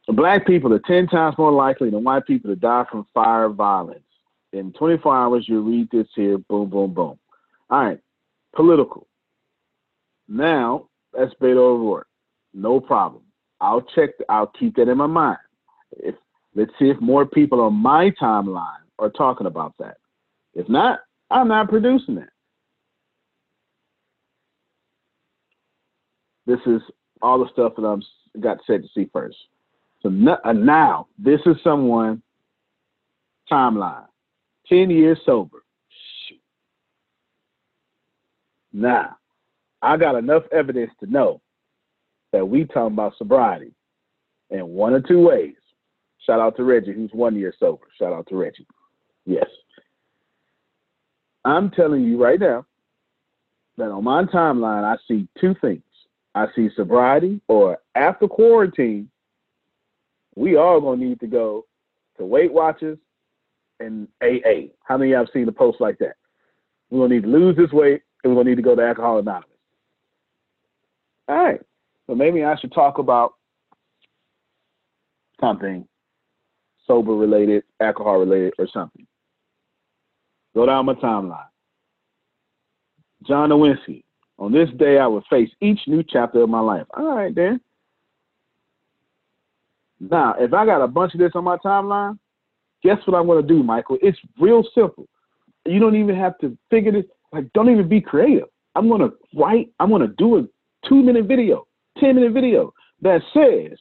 [0.09, 4.03] Black people are 10 times more likely than white people to die from fire violence.
[4.51, 7.19] In 24 hours, you read this here, boom, boom, boom.
[7.69, 7.99] All right,
[8.55, 9.07] political.
[10.27, 12.07] Now, that's Beto O'Rourke.
[12.53, 13.21] No problem.
[13.61, 15.37] I'll check, I'll keep that in my mind.
[15.91, 16.15] If
[16.55, 19.97] Let's see if more people on my timeline are talking about that.
[20.53, 20.99] If not,
[21.29, 22.29] I'm not producing it.
[26.45, 26.81] This is
[27.21, 28.01] all the stuff that I'm
[28.41, 29.37] got set to see first.
[30.01, 30.09] So
[30.43, 32.21] uh, now, this is someone
[33.51, 34.07] timeline.
[34.67, 35.63] 10 years sober.
[36.27, 36.39] Shoot.
[38.73, 39.17] Now,
[39.81, 41.41] I got enough evidence to know
[42.31, 43.73] that we talking about sobriety
[44.49, 45.55] in one or two ways.
[46.25, 47.87] Shout out to Reggie, who's one year sober.
[47.97, 48.67] Shout out to Reggie.
[49.25, 49.47] Yes.
[51.45, 52.65] I'm telling you right now
[53.77, 55.83] that on my timeline, I see two things.
[56.35, 59.09] I see sobriety or after quarantine,
[60.35, 61.65] we all gonna need to go
[62.17, 62.97] to Weight Watchers
[63.79, 64.69] and AA.
[64.83, 66.15] How many of y'all have seen a post like that?
[66.89, 69.19] We're gonna need to lose this weight and we're gonna need to go to Alcohol
[69.19, 69.49] Anonymous.
[71.27, 71.61] All right.
[72.09, 73.35] So maybe I should talk about
[75.39, 75.87] something
[76.87, 79.05] sober related, alcohol related, or something.
[80.55, 81.45] Go down my timeline.
[83.27, 84.03] John Nowinski.
[84.39, 86.87] On this day, I will face each new chapter of my life.
[86.97, 87.61] All right, then.
[89.99, 92.17] Now, if I got a bunch of this on my timeline,
[92.81, 93.99] guess what I'm going to do, Michael?
[94.01, 95.07] It's real simple.
[95.67, 97.05] You don't even have to figure this.
[97.31, 98.47] Like, don't even be creative.
[98.73, 101.67] I'm going to write, I'm going to do a two minute video,
[101.97, 103.77] 10 minute video that says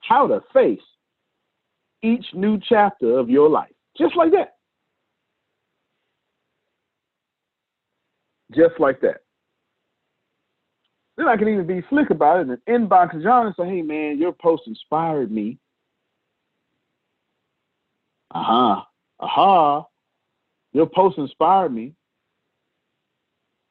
[0.00, 0.80] how to face
[2.02, 3.72] each new chapter of your life.
[3.96, 4.54] Just like that.
[8.54, 9.18] Just like that.
[11.16, 14.18] Then I can even be slick about it and inbox John and say, hey man,
[14.18, 15.58] your post inspired me.
[18.34, 18.82] Uh-huh.
[19.20, 19.82] Uh-huh.
[20.72, 21.94] Your post inspired me.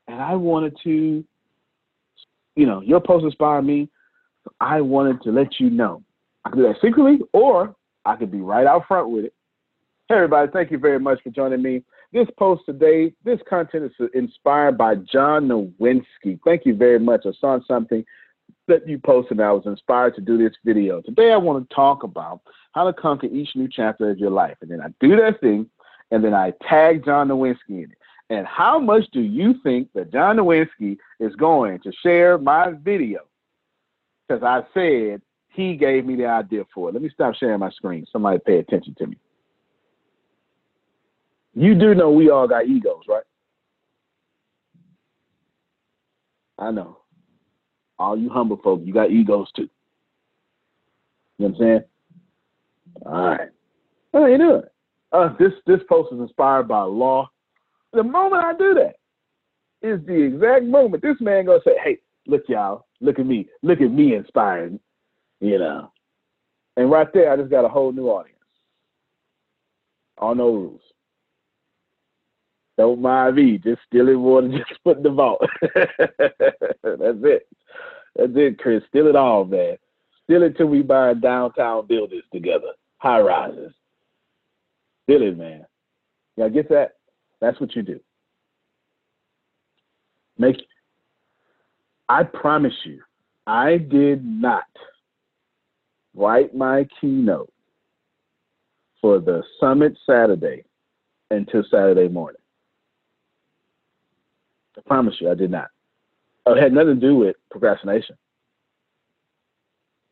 [0.07, 1.23] And I wanted to,
[2.55, 3.89] you know, your post inspired me.
[4.59, 6.03] I wanted to let you know.
[6.45, 7.75] I could do that secretly, or
[8.05, 9.33] I could be right out front with it.
[10.09, 11.83] Hey, everybody, thank you very much for joining me.
[12.11, 16.39] This post today, this content is inspired by John Nowinski.
[16.43, 17.21] Thank you very much.
[17.25, 18.03] I saw something
[18.67, 21.01] that you posted and I was inspired to do this video.
[21.01, 22.41] Today, I want to talk about
[22.73, 24.57] how to conquer each new chapter of your life.
[24.61, 25.69] And then I do that thing,
[26.09, 27.97] and then I tag John Nowinski in it.
[28.31, 33.19] And how much do you think that John Nowinski is going to share my video?
[34.25, 36.93] Because I said he gave me the idea for it.
[36.93, 38.05] Let me stop sharing my screen.
[38.09, 39.17] Somebody pay attention to me.
[41.55, 43.23] You do know we all got egos, right?
[46.57, 46.99] I know.
[47.99, 49.69] All you humble folk, you got egos too.
[51.37, 51.81] You know what I'm saying?
[53.07, 53.49] All right.
[54.13, 54.61] How you doing?
[55.11, 57.29] Uh, this this post is inspired by law.
[57.93, 58.95] The moment I do that
[59.81, 63.81] is the exact moment this man gonna say, "Hey, look, y'all, look at me, look
[63.81, 64.79] at me inspiring,"
[65.39, 65.91] you know.
[66.77, 68.37] And right there, I just got a whole new audience.
[70.17, 70.81] All no rules.
[72.77, 73.57] Don't mind me.
[73.57, 75.41] Just stealing water, just put in the vault.
[75.61, 75.97] That's
[76.83, 77.47] it.
[78.15, 78.83] That's it, Chris.
[78.89, 79.77] Steal it all, man.
[80.23, 83.73] Steal it till we buy downtown buildings together, high rises.
[85.03, 85.65] Steal it, man.
[86.37, 86.93] Y'all get that?
[87.41, 87.99] That's what you do.
[90.37, 90.57] Make.
[92.07, 93.01] I promise you,
[93.47, 94.63] I did not
[96.13, 97.51] write my keynote
[99.01, 100.63] for the summit Saturday
[101.31, 102.41] until Saturday morning.
[104.77, 105.69] I promise you, I did not.
[106.45, 108.17] It had nothing to do with procrastination.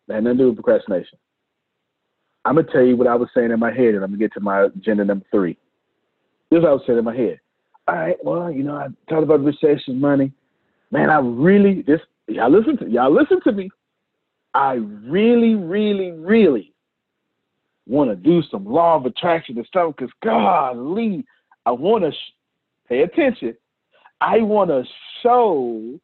[0.08, 1.18] It had nothing to do with procrastination.
[2.46, 4.34] I'm gonna tell you what I was saying in my head, and I'm gonna get
[4.34, 5.58] to my agenda number three.
[6.50, 7.39] This is what I was saying in my head.
[7.88, 10.32] All right, well, you know, I talked about recession money.
[10.91, 13.70] Man, I really this y'all listen to y'all listen to me.
[14.54, 16.74] I really, really, really
[17.88, 21.26] want to do some law of attraction and stuff because golly,
[21.66, 22.34] I want to sh-
[22.88, 23.56] pay attention.
[24.22, 24.84] I want to
[25.24, 26.00] show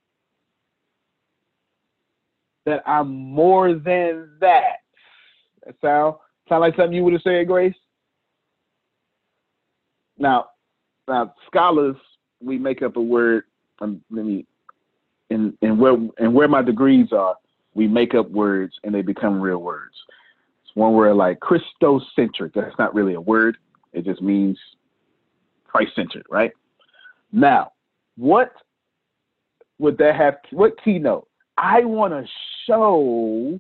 [2.66, 4.78] that I'm more than that.
[5.66, 6.16] That sound
[6.50, 7.76] sound like something you would have said, Grace?
[10.18, 10.48] Now,
[11.08, 11.96] now scholars,
[12.42, 13.44] we make up a word.
[13.80, 14.46] Um, let me,
[15.30, 17.36] and and where and where my degrees are,
[17.74, 19.96] we make up words and they become real words.
[20.64, 22.54] It's one word like Christocentric.
[22.54, 23.58] That's not really a word.
[23.94, 24.58] It just means
[25.66, 26.52] Christ-centered, right?
[27.32, 27.72] Now,
[28.18, 28.54] what
[29.80, 30.36] would that have?
[30.52, 31.28] What keynote?
[31.58, 32.26] I want to
[32.66, 33.60] show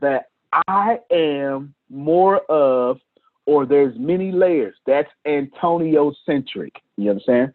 [0.00, 0.26] that
[0.68, 2.98] I am more of,
[3.46, 4.74] or there's many layers.
[4.86, 6.74] That's Antonio centric.
[6.96, 7.52] You understand?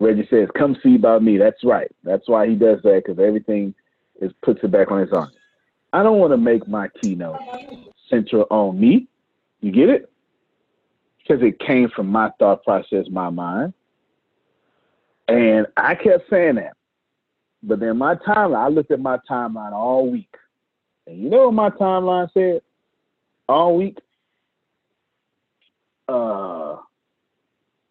[0.00, 1.90] Reggie says, "Come see about me." That's right.
[2.02, 3.74] That's why he does that because everything
[4.20, 5.30] is puts it back on his own.
[5.92, 7.38] I don't want to make my keynote
[8.08, 9.06] central on me.
[9.60, 10.12] You get it?
[11.22, 13.72] because it came from my thought process, my mind.
[15.28, 16.74] And I kept saying that.
[17.62, 20.34] But then my timeline, I looked at my timeline all week.
[21.06, 22.60] And you know what my timeline said
[23.52, 23.98] all week?
[26.08, 26.76] Uh,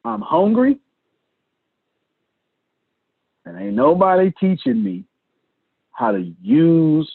[0.03, 0.77] I'm hungry.
[3.45, 5.05] And ain't nobody teaching me
[5.91, 7.11] how to use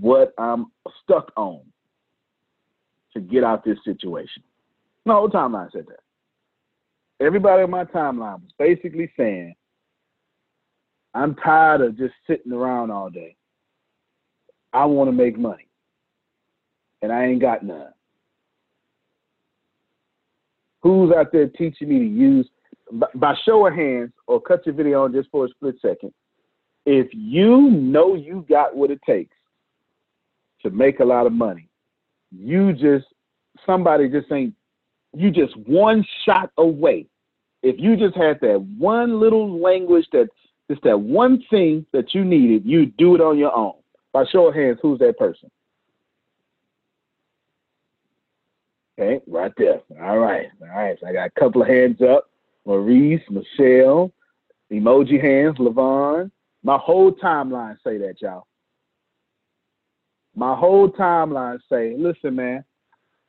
[0.00, 0.66] what I'm
[1.02, 1.60] stuck on
[3.14, 4.42] to get out this situation.
[5.04, 7.24] My whole timeline said that.
[7.24, 9.54] Everybody on my timeline was basically saying,
[11.14, 13.36] I'm tired of just sitting around all day.
[14.72, 15.68] I want to make money.
[17.02, 17.92] And I ain't got none.
[20.82, 22.48] Who's out there teaching me to use,
[23.14, 26.12] by show of hands, or cut your video on just for a split second,
[26.86, 29.36] if you know you got what it takes
[30.62, 31.68] to make a lot of money,
[32.30, 33.06] you just,
[33.66, 34.54] somebody just ain't
[35.14, 37.06] you just one shot away.
[37.62, 40.28] If you just had that one little language that
[40.70, 43.74] just that one thing that you needed, you do it on your own.
[44.12, 45.50] By show of hands, who's that person?
[48.98, 49.80] Okay, right there.
[50.02, 50.96] All right, all right.
[51.00, 52.28] So I got a couple of hands up.
[52.66, 54.12] Maurice, Michelle,
[54.70, 56.30] emoji hands, Levon.
[56.62, 58.46] My whole timeline say that, y'all.
[60.36, 62.64] My whole timeline say, listen, man,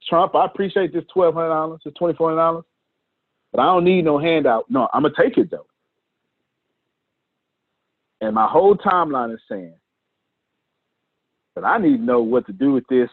[0.07, 2.63] Trump, I appreciate this twelve hundred dollars, this twenty four hundred dollars,
[3.51, 4.69] but I don't need no handout.
[4.69, 5.65] No, I'm gonna take it though.
[8.21, 9.75] And my whole timeline is saying
[11.55, 13.09] that I need to know what to do with this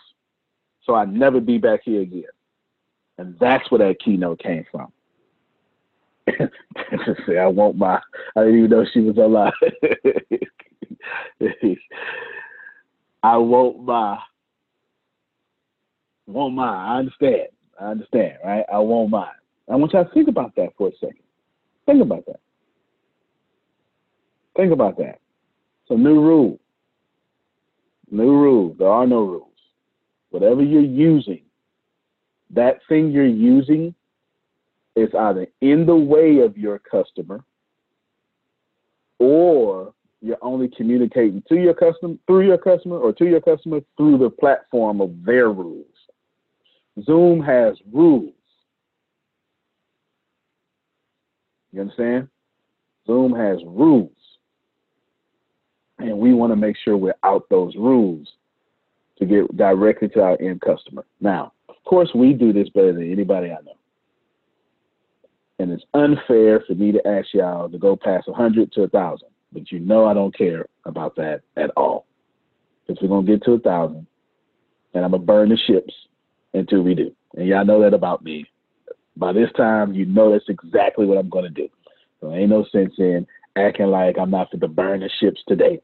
[0.85, 2.25] so I never be back here again.
[3.21, 4.91] And that's where that keynote came from.
[7.27, 8.01] say I want my
[8.35, 9.53] I didn't even know she was alive.
[13.23, 14.19] I want my
[16.27, 16.91] won't mind.
[16.91, 17.49] I understand.
[17.79, 18.65] I understand, right?
[18.73, 19.37] I won't mind.
[19.71, 21.21] I want y'all to think about that for a second.
[21.85, 22.41] Think about that.
[24.57, 25.19] Think about that.
[25.89, 26.59] So new rule.
[28.11, 28.75] New rule.
[28.79, 29.47] There are no rules.
[30.31, 31.43] Whatever you're using,
[32.55, 33.95] that thing you're using
[34.97, 37.45] is either in the way of your customer
[39.19, 44.19] or you're only communicating to your customer through your customer or to your customer through
[44.19, 45.87] the platform of their rules.
[47.05, 48.35] Zoom has rules.
[51.73, 52.29] You understand?
[53.07, 54.11] Zoom has rules.
[55.99, 58.27] And we want to make sure we're out those rules
[59.19, 61.05] to get directly to our end customer.
[61.21, 61.53] Now,
[61.85, 63.77] course, we do this better than anybody I know.
[65.59, 69.29] And it's unfair for me to ask y'all to go past 100 to 1,000.
[69.53, 72.07] But you know I don't care about that at all.
[72.87, 74.07] Because we're going to get to 1,000
[74.95, 75.93] and I'm going to burn the ships
[76.55, 77.15] until we do.
[77.37, 78.47] And y'all know that about me.
[79.17, 81.69] By this time, you know that's exactly what I'm going to do.
[82.21, 83.27] So ain't no sense in
[83.57, 85.81] acting like I'm not going to burn the ships today.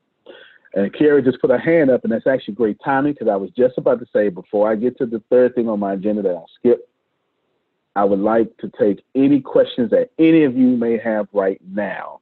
[0.75, 3.51] And Kara just put her hand up, and that's actually great timing because I was
[3.57, 6.31] just about to say before I get to the third thing on my agenda that
[6.31, 6.89] I'll skip,
[7.95, 12.21] I would like to take any questions that any of you may have right now.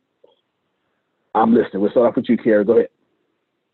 [1.34, 1.82] I'm listening.
[1.82, 2.64] We'll start off with you, Kara.
[2.64, 2.90] Go ahead.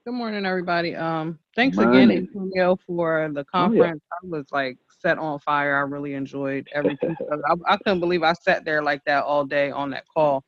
[0.07, 0.97] Good morning, everybody.
[0.97, 2.11] Um, thanks Morning.
[2.11, 4.01] again, Antonio, for the conference.
[4.11, 5.77] I was like set on fire.
[5.77, 7.45] I really enjoyed every piece of it.
[7.47, 10.43] I, I couldn't believe I sat there like that all day on that call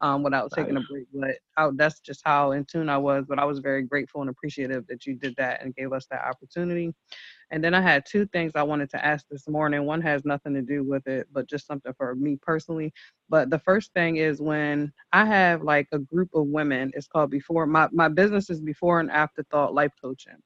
[0.00, 1.06] um, without taking a break.
[1.12, 3.24] But I, that's just how in tune I was.
[3.28, 6.24] But I was very grateful and appreciative that you did that and gave us that
[6.24, 6.94] opportunity.
[7.50, 9.84] And then I had two things I wanted to ask this morning.
[9.84, 12.92] One has nothing to do with it, but just something for me personally.
[13.28, 17.30] But the first thing is when I have like a group of women, it's called
[17.30, 20.36] before my, my business is before and afterthought life coaching.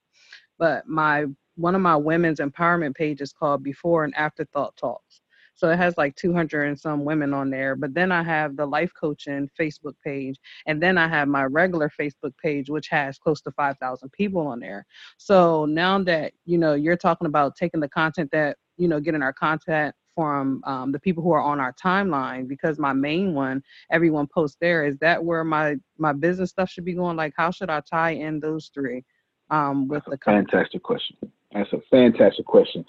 [0.59, 1.27] But my
[1.57, 5.20] one of my women's empowerment pages called before and afterthought talks.
[5.61, 7.77] So it has like 200 and some women on there.
[7.77, 10.39] But then I have the life coaching Facebook page.
[10.65, 14.59] And then I have my regular Facebook page, which has close to 5,000 people on
[14.59, 14.87] there.
[15.19, 19.21] So now that, you know, you're talking about taking the content that, you know, getting
[19.21, 23.63] our content from um, the people who are on our timeline, because my main one,
[23.93, 24.87] everyone posts there.
[24.87, 27.19] Is that where my, my business stuff should be going?
[27.19, 29.05] Like, how should I tie in those three
[29.51, 30.51] um, with the content?
[30.51, 31.19] Fantastic question.
[31.53, 32.87] That's a fantastic question.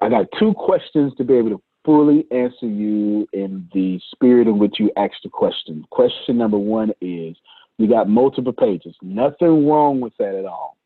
[0.00, 4.58] I got two questions to be able to fully answer you in the spirit in
[4.58, 5.86] which you asked the question.
[5.90, 7.36] Question number one is
[7.78, 8.94] you got multiple pages.
[9.02, 10.76] Nothing wrong with that at all.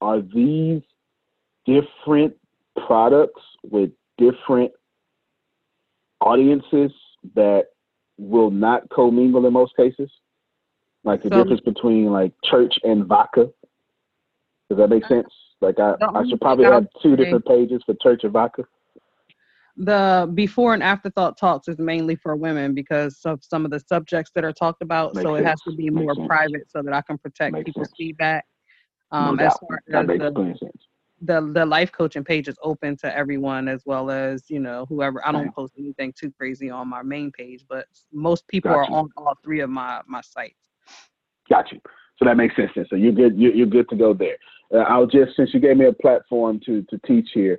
[0.00, 0.82] Are these
[1.64, 2.34] different
[2.86, 3.40] products
[3.70, 4.72] with different
[6.20, 6.92] audiences
[7.34, 7.68] that
[8.18, 10.10] will not commingle in most cases?
[11.04, 13.50] Like the So- difference between like church and vodka?
[14.68, 15.28] Does that make sense?
[15.60, 18.66] Like I, I should probably have two different pages for church and vodka.
[19.84, 23.80] The before and after thought talks is mainly for women because of some of the
[23.80, 25.14] subjects that are talked about.
[25.14, 25.76] Makes so it has to sense.
[25.76, 26.26] be Makes more sense.
[26.28, 27.96] private so that I can protect Makes people's sense.
[27.98, 28.46] feedback.
[29.10, 29.60] No Um, as doubt.
[29.60, 30.82] far That as makes the, sense.
[31.20, 35.26] the the life coaching page is open to everyone as well as you know whoever.
[35.26, 35.54] I don't Right.
[35.54, 39.60] post anything too crazy on my main page, but most people are on all three
[39.60, 40.54] of my my sites.
[41.50, 41.80] Got you.
[42.18, 42.70] So that makes sense.
[42.76, 42.86] Then.
[42.88, 43.36] So you're good.
[43.36, 44.36] You're, you're good to go there.
[44.72, 47.58] Uh, I'll just since you gave me a platform to to teach here,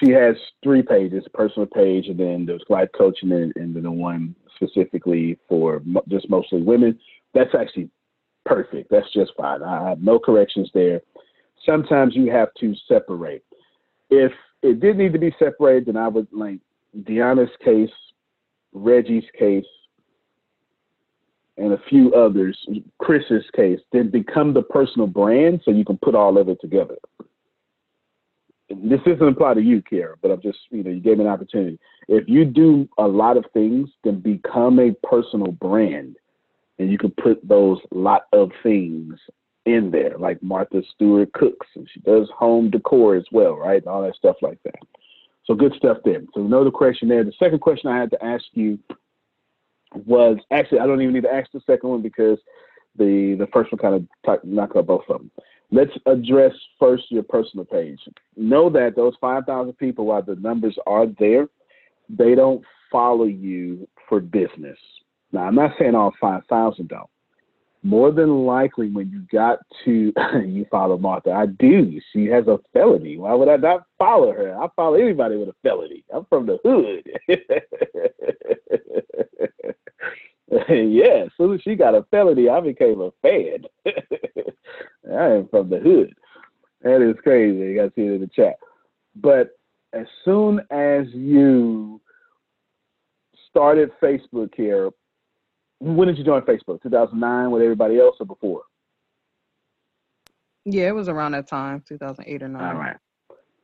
[0.00, 3.90] she has three pages: personal page, and then there's life coaching, and, and then the
[3.90, 6.98] one specifically for mo- just mostly women.
[7.34, 7.90] That's actually
[8.44, 8.90] perfect.
[8.90, 9.62] That's just fine.
[9.62, 11.00] I have no corrections there.
[11.64, 13.44] Sometimes you have to separate.
[14.10, 14.32] If
[14.62, 16.58] it did need to be separated, then I would like
[17.02, 17.90] Deanna's case,
[18.72, 19.64] Reggie's case,
[21.56, 22.58] and a few others,
[22.98, 26.96] Chris's case, then become the personal brand so you can put all of it together.
[28.76, 31.30] This doesn't apply to you, Kara, but I'm just, you know, you gave me an
[31.30, 31.78] opportunity.
[32.08, 36.16] If you do a lot of things, then become a personal brand
[36.78, 39.14] and you can put those lot of things
[39.66, 43.86] in there, like Martha Stewart cooks and she does home decor as well, right?
[43.86, 44.78] All that stuff like that.
[45.44, 46.22] So good stuff there.
[46.34, 47.24] So another question there.
[47.24, 48.78] The second question I had to ask you
[50.06, 52.38] was actually I don't even need to ask the second one because
[52.96, 55.30] the the first one kind of knocked out both of them.
[55.72, 57.98] Let's address first your personal page.
[58.36, 61.48] Know that those five thousand people, while the numbers are there,
[62.10, 64.76] they don't follow you for business.
[65.32, 67.08] Now I'm not saying all five thousand don't.
[67.82, 70.12] More than likely, when you got to
[70.46, 71.98] you follow Martha, I do.
[72.12, 73.16] She has a felony.
[73.16, 74.54] Why would I not follow her?
[74.54, 76.04] I follow anybody with a felony.
[76.14, 77.08] I'm from the hood.
[80.68, 83.64] yeah, as soon as she got a felony, I became a fan.
[85.10, 86.14] I am from the hood.
[86.82, 87.58] That is crazy.
[87.58, 88.56] You got to see it in the chat.
[89.16, 89.56] But
[89.94, 92.02] as soon as you
[93.48, 94.90] started Facebook here,
[95.80, 96.82] when did you join Facebook?
[96.82, 98.62] 2009 with everybody else or before?
[100.64, 102.62] Yeah, it was around that time, 2008 or 9.
[102.62, 102.96] All right.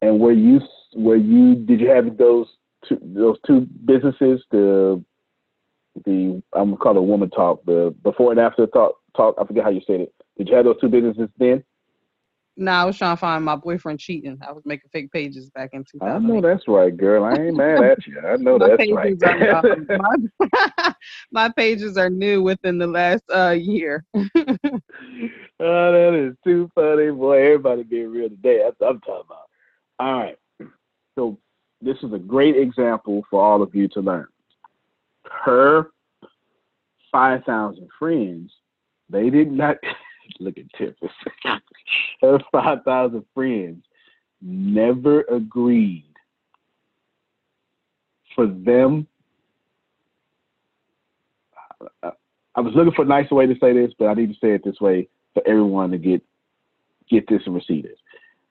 [0.00, 0.60] And were you
[0.94, 2.46] were you did you have those
[2.88, 5.02] two those two businesses the
[6.04, 9.64] the I'm gonna call it woman talk the before and after talk talk I forget
[9.64, 10.14] how you said it.
[10.36, 11.64] Did you have those two businesses then?
[12.60, 14.36] No, nah, I was trying to find my boyfriend cheating.
[14.46, 16.12] I was making fake pages back in 2000.
[16.12, 17.22] I know that's right, girl.
[17.22, 18.18] I ain't mad at you.
[18.18, 19.16] I know that's right.
[19.88, 20.92] My,
[21.30, 24.04] my, pages are new within the last uh, year.
[24.16, 24.22] oh,
[25.60, 27.44] that is too funny, boy.
[27.44, 28.62] Everybody being real today.
[28.64, 29.48] That's what I'm talking about.
[30.00, 30.38] All right.
[31.16, 31.38] So
[31.80, 34.26] this is a great example for all of you to learn.
[35.30, 35.90] Her
[37.12, 38.52] 5,000 friends,
[39.10, 39.76] they did not
[40.40, 40.94] look at Tiff.
[42.20, 43.84] Her 5,000 friends
[44.40, 46.04] never agreed
[48.34, 49.06] for them.
[52.02, 52.10] I,
[52.54, 54.52] I was looking for a nicer way to say this, but I need to say
[54.52, 56.22] it this way for everyone to get
[57.08, 57.98] get this and receive this.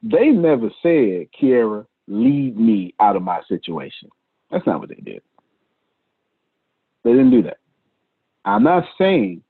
[0.01, 4.09] They never said, Kiara, lead me out of my situation.
[4.51, 5.21] That's not what they did.
[7.07, 7.59] They didn't do that.
[8.43, 9.41] I'm not saying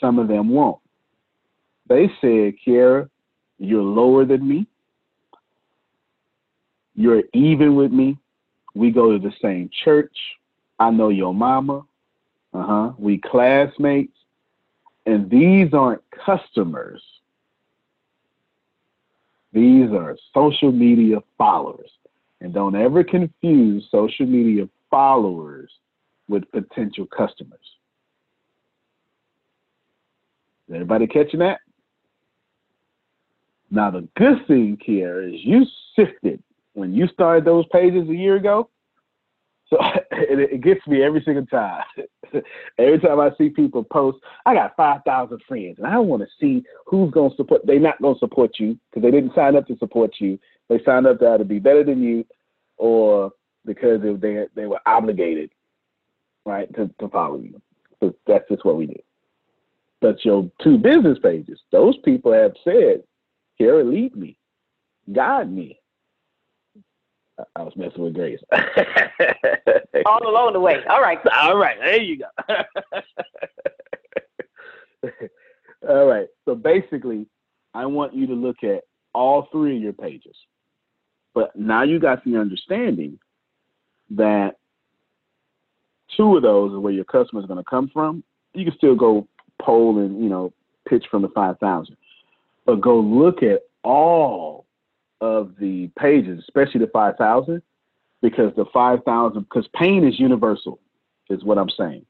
[0.00, 0.78] some of them won't.
[1.88, 3.10] They said, Kiara,
[3.58, 4.68] you're lower than me.
[6.94, 8.18] You're even with me.
[8.76, 10.16] We go to the same church.
[10.78, 11.84] I know your mama.
[12.54, 12.92] Uh huh.
[12.96, 14.16] We classmates.
[15.04, 17.02] And these aren't customers.
[19.52, 21.90] These are social media followers.
[22.40, 25.72] And don't ever confuse social media followers
[26.32, 27.60] with potential customers.
[30.68, 31.58] Is everybody catching that?
[33.70, 35.64] Now, the good thing here is you
[35.94, 38.70] sifted when you started those pages a year ago.
[39.68, 39.76] So
[40.10, 41.84] it, it gets me every single time.
[42.78, 46.64] every time I see people post, I got 5,000 friends and I want to see
[46.86, 47.66] who's going to support.
[47.66, 50.38] They're not going to support you because they didn't sign up to support you.
[50.70, 52.24] They signed up to either be better than you
[52.78, 53.32] or
[53.64, 55.50] because they, they were obligated,
[56.44, 57.60] right, to, to follow you.
[58.00, 58.98] So that's just what we do.
[60.00, 63.04] But your two business pages, those people have said,
[63.56, 64.36] Kara, lead me,
[65.12, 65.78] guide me.
[67.56, 68.40] I was messing with Grace.
[70.06, 70.82] All along the way.
[70.88, 71.18] All right.
[71.32, 71.76] All right.
[71.80, 72.26] There you go.
[75.88, 76.28] all right.
[76.44, 77.26] So basically,
[77.74, 78.82] I want you to look at
[79.14, 80.36] all three of your pages.
[81.34, 83.18] But now you got the understanding
[84.10, 84.56] that
[86.16, 88.22] two of those is where your customer is going to come from.
[88.54, 89.26] You can still go
[89.60, 90.52] poll and, you know,
[90.88, 91.96] pitch from the 5,000
[92.64, 94.66] but go look at all
[95.20, 97.62] of the pages, especially the 5,000,
[98.20, 100.78] because the 5,000, because pain is universal,
[101.30, 102.04] is what I'm saying.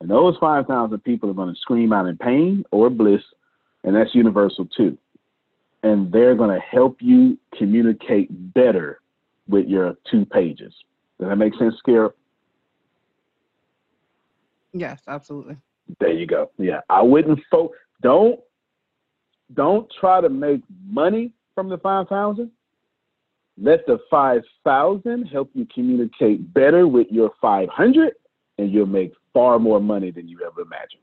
[0.00, 3.22] And those 5,000 people are going to scream out in pain or bliss,
[3.84, 4.98] and that's universal too.
[5.82, 9.00] And they're going to help you communicate better
[9.48, 10.74] with your two pages.
[11.18, 12.10] Does that make sense, Kara?
[14.78, 15.56] Yes, absolutely.
[16.00, 16.50] There you go.
[16.58, 17.72] Yeah, I wouldn't fo-
[18.02, 18.40] don't
[19.54, 22.50] don't try to make money from the 5,000.
[23.58, 28.12] Let the 5,000 help you communicate better with your 500,
[28.58, 31.02] and you'll make far more money than you ever imagined.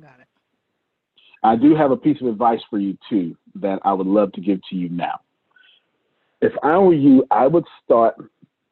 [0.00, 0.26] Got it.
[1.42, 4.40] I do have a piece of advice for you, too, that I would love to
[4.40, 5.20] give to you now.
[6.42, 8.16] If I were you, I would start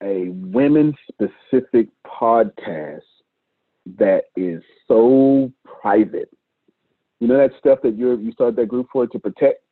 [0.02, 3.02] a women specific podcast
[3.98, 6.30] that is so private
[7.20, 9.62] you know that stuff that you you started that group for to protect,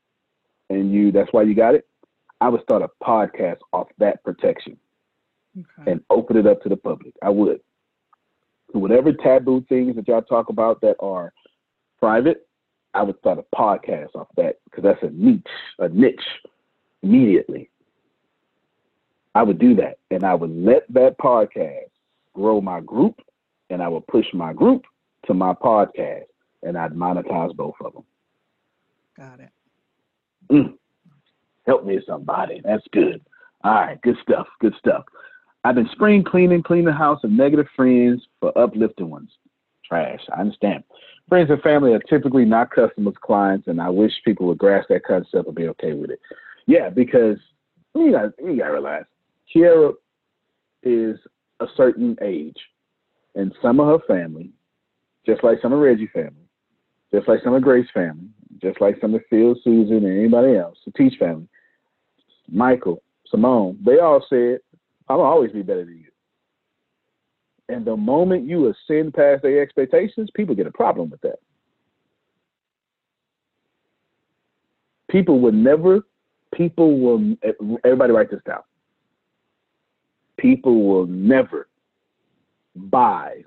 [0.69, 1.87] and you that's why you got it.
[2.41, 4.77] I would start a podcast off that protection
[5.59, 5.91] okay.
[5.91, 7.15] and open it up to the public.
[7.23, 7.61] I would.
[8.73, 11.33] So whatever taboo things that y'all talk about that are
[11.99, 12.47] private,
[12.95, 15.47] I would start a podcast off that because that's a niche,
[15.79, 16.21] a niche
[17.03, 17.71] immediately.
[19.37, 21.91] I would do that and I would let that podcast
[22.33, 23.21] grow my group
[23.69, 24.85] and I would push my group
[25.27, 26.25] to my podcast
[26.63, 28.05] and I'd monetize both of them.
[29.19, 29.51] Got it.
[30.51, 30.75] Mm.
[31.67, 32.63] Help me, somebody.
[32.65, 33.21] That's good.
[33.63, 34.47] All right, good stuff.
[34.59, 35.05] Good stuff.
[35.65, 39.31] I've been spring cleaning, cleaning the house of negative friends for uplifting ones.
[39.85, 40.21] Trash.
[40.35, 40.83] I understand.
[41.29, 45.05] Friends and family are typically not customers, clients, and I wish people would grasp that
[45.05, 46.21] concept and be okay with it.
[46.67, 47.37] Yeah, because
[47.95, 49.05] you got you got to realize,
[49.55, 49.93] Kiara
[50.83, 51.19] is
[51.61, 52.57] a certain age,
[53.35, 54.51] and some of her family,
[55.25, 56.47] just like some of Reggie's family,
[57.13, 58.29] just like some of Grace's family,
[58.61, 61.49] just like some of Phil, Susan, and anybody else, the Teach family,
[62.49, 64.59] Michael, Simone, they all said,
[65.09, 66.11] I'll always be better than you.
[67.69, 71.39] And the moment you ascend past their expectations, people get a problem with that.
[75.11, 76.01] People will never,
[76.55, 77.37] people will,
[77.85, 78.63] everybody write this down.
[80.39, 81.69] People will never
[82.75, 83.43] buy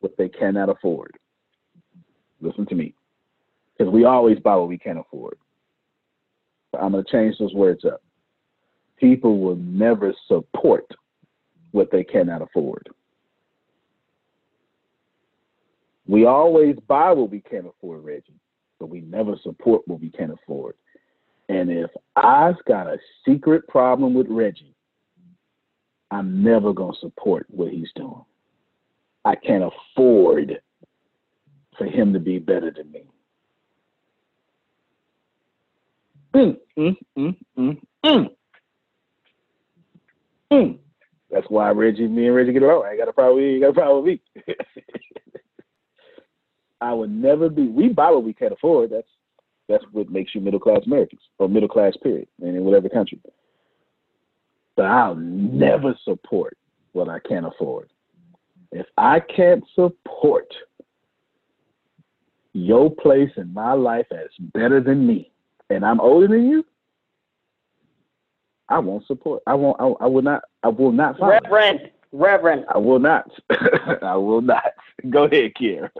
[0.00, 1.16] what they cannot afford.
[2.40, 2.94] Listen to me.
[3.76, 5.36] Because we always buy what we can't afford.
[6.78, 8.02] I'm going to change those words up.
[8.96, 10.86] People will never support
[11.72, 12.88] what they cannot afford.
[16.06, 18.40] We always buy what we can't afford, Reggie,
[18.78, 20.74] but we never support what we can't afford.
[21.48, 24.71] And if I've got a secret problem with Reggie,
[26.12, 28.22] I'm never going to support what he's doing.
[29.24, 30.60] I can't afford
[31.78, 33.02] for him to be better than me.
[36.34, 38.28] Mm, mm, mm, mm, mm.
[40.52, 40.78] Mm.
[41.30, 42.84] That's why Reggie, me and Reggie get along.
[42.84, 43.36] I ain't got a problem.
[43.36, 44.54] with You got a problem with me.
[46.82, 47.68] I would never be.
[47.68, 48.90] We buy what we can't afford.
[48.90, 49.08] That's
[49.68, 53.18] that's what makes you middle class Americans or middle class period, in whatever country.
[54.76, 56.56] But I'll never support
[56.92, 57.90] what I can't afford.
[58.70, 60.52] If I can't support
[62.54, 65.30] your place in my life as better than me,
[65.70, 66.64] and I'm older than you,
[68.68, 69.42] I won't support.
[69.46, 69.76] I won't.
[69.80, 70.42] I, I will not.
[70.62, 71.20] I will not.
[71.20, 72.64] Reverend, Reverend.
[72.74, 73.30] I will not.
[74.02, 74.72] I will not.
[75.10, 75.90] Go ahead, Kiera.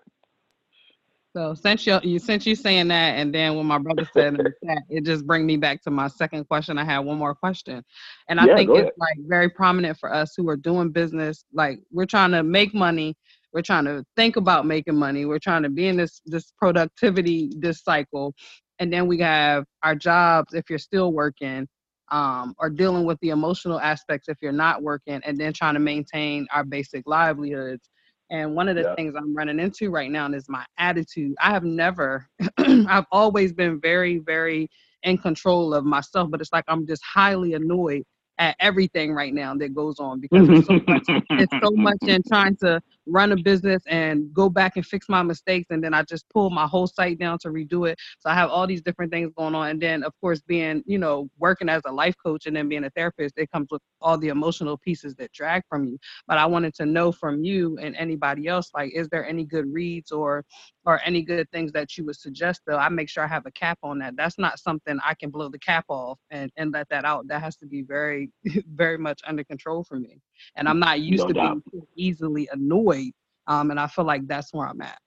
[1.35, 4.43] So since you you since you saying that, and then when my brother said in
[4.45, 6.77] the chat, it just bring me back to my second question.
[6.79, 7.83] I had one more question,
[8.29, 8.93] and I Yeah, think it's ahead.
[8.99, 11.45] like very prominent for us who are doing business.
[11.55, 13.15] Like we're trying to make money,
[13.55, 17.51] we're trying to think about making money, we're trying to be in this this productivity
[17.59, 18.35] this cycle,
[18.79, 21.67] and then we have our jobs if you're still working,
[22.11, 25.81] um, or dealing with the emotional aspects if you're not working, and then trying to
[25.81, 27.89] maintain our basic livelihoods.
[28.33, 28.97] And one of the Yeah.
[28.97, 31.35] things I'm running into right now is my attitude.
[31.41, 32.29] I have never,
[32.59, 34.71] I've always been very, very
[35.05, 38.05] in control of myself, but it's like I'm just highly annoyed
[38.39, 42.23] at everything right now that goes on because it's so much, it's so much in
[42.29, 45.69] trying to run a business and go back and fix my mistakes.
[45.71, 47.99] And then I just pull my whole site down to redo it.
[48.21, 49.69] So I have all these different things going on.
[49.69, 52.85] And then, of course, being, you know, working as a life coach and then being
[52.85, 56.47] a therapist, it comes with all the emotional pieces that drag from you but I
[56.47, 60.45] wanted to know from you and anybody else, like, is there any good reads or
[60.85, 62.63] or any good things that you would suggest?
[62.67, 64.17] Though I make sure I have a cap on that.
[64.17, 67.29] That's not something I can blow the cap off and and let that out.
[67.29, 68.22] That has to be very
[68.75, 70.21] very much under control for me.
[70.57, 71.63] And I'm not used No to doubt.
[71.71, 73.13] being easily annoyed.
[73.47, 74.99] Um, and I feel like that's where I'm at.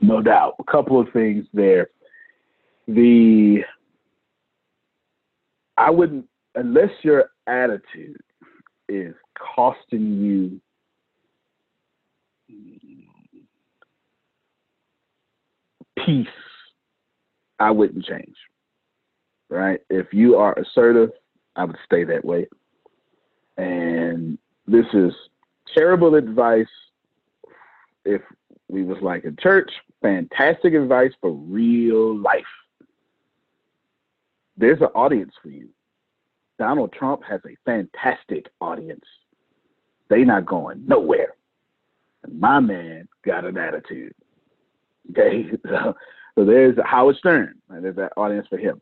[0.00, 0.54] No doubt.
[0.58, 1.88] A couple of things there.
[2.88, 3.62] The
[5.76, 8.20] I wouldn't unless your attitude
[8.88, 9.14] is
[9.56, 10.60] costing you
[16.04, 16.26] peace,
[17.58, 18.36] I wouldn't change.
[19.48, 19.80] Right?
[19.90, 21.10] If you are assertive,
[21.56, 22.46] I would stay that way.
[23.56, 25.12] And this is
[25.74, 26.66] terrible advice
[28.04, 28.22] if
[28.68, 29.70] we was like in church,
[30.02, 32.44] fantastic advice for real life.
[34.56, 35.68] There's an audience for you.
[36.58, 39.04] Donald Trump has a fantastic audience.
[40.08, 41.34] They not going nowhere.
[42.22, 44.14] And my man got an attitude.
[45.10, 45.94] Okay, so,
[46.34, 47.56] so there's Howard Stern.
[47.68, 48.80] and There's that audience for him.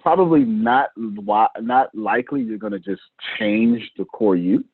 [0.00, 3.02] Probably not not likely you're going to just
[3.38, 4.64] change the core you.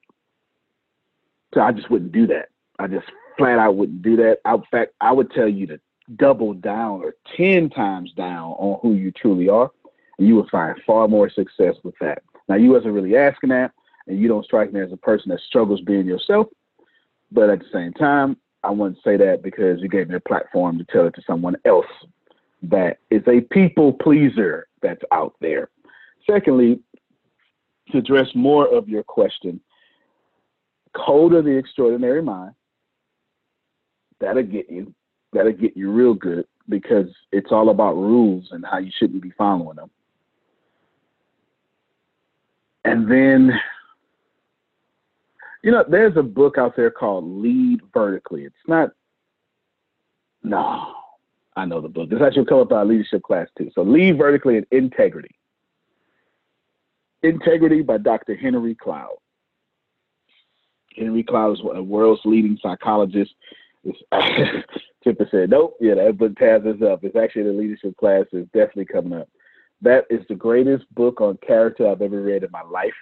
[1.55, 2.49] So I just wouldn't do that.
[2.79, 3.07] I just
[3.39, 4.39] flat out wouldn't do that.
[4.45, 5.81] I, in fact, I would tell you to
[6.17, 9.71] double down or 10 times down on who you truly are,
[10.19, 12.23] and you will find far more success with that.
[12.49, 13.73] Now, you wasn't really asking that,
[14.07, 16.49] and you don't strike me as a person that struggles being yourself,
[17.31, 20.79] but at the same time, I wouldn't say that because you gave me a platform
[20.79, 21.87] to tell it to someone else
[22.63, 25.71] that is a people pleaser that's out there.
[26.29, 26.81] Secondly,
[27.91, 29.61] to address more of your question,
[30.95, 32.55] Code of the Extraordinary Mind,
[34.21, 34.95] that'll get you.
[35.33, 39.33] That'll get you real good because it's all about rules and how you shouldn't be
[39.39, 39.91] following them.
[42.85, 43.59] And then,
[45.63, 48.45] you know, there's a book out there called Lead Vertically.
[48.45, 48.91] It's not,
[50.43, 50.93] no,
[51.57, 52.09] I know the book.
[52.11, 53.71] It's actually come up by a leadership class too.
[53.75, 55.35] So Lead Vertically and Integrity.
[57.23, 58.35] Integrity by Dr.
[58.35, 59.17] Henry Cloud.
[60.97, 63.35] Henry Cloud is the world's leading psychologists.
[63.85, 64.65] It's-
[65.05, 67.03] Tipper said, nope, yeah, that book tabs us up.
[67.03, 69.29] It's actually the leadership class is definitely coming up.
[69.81, 72.95] that is the greatest book on character I've ever read in my life.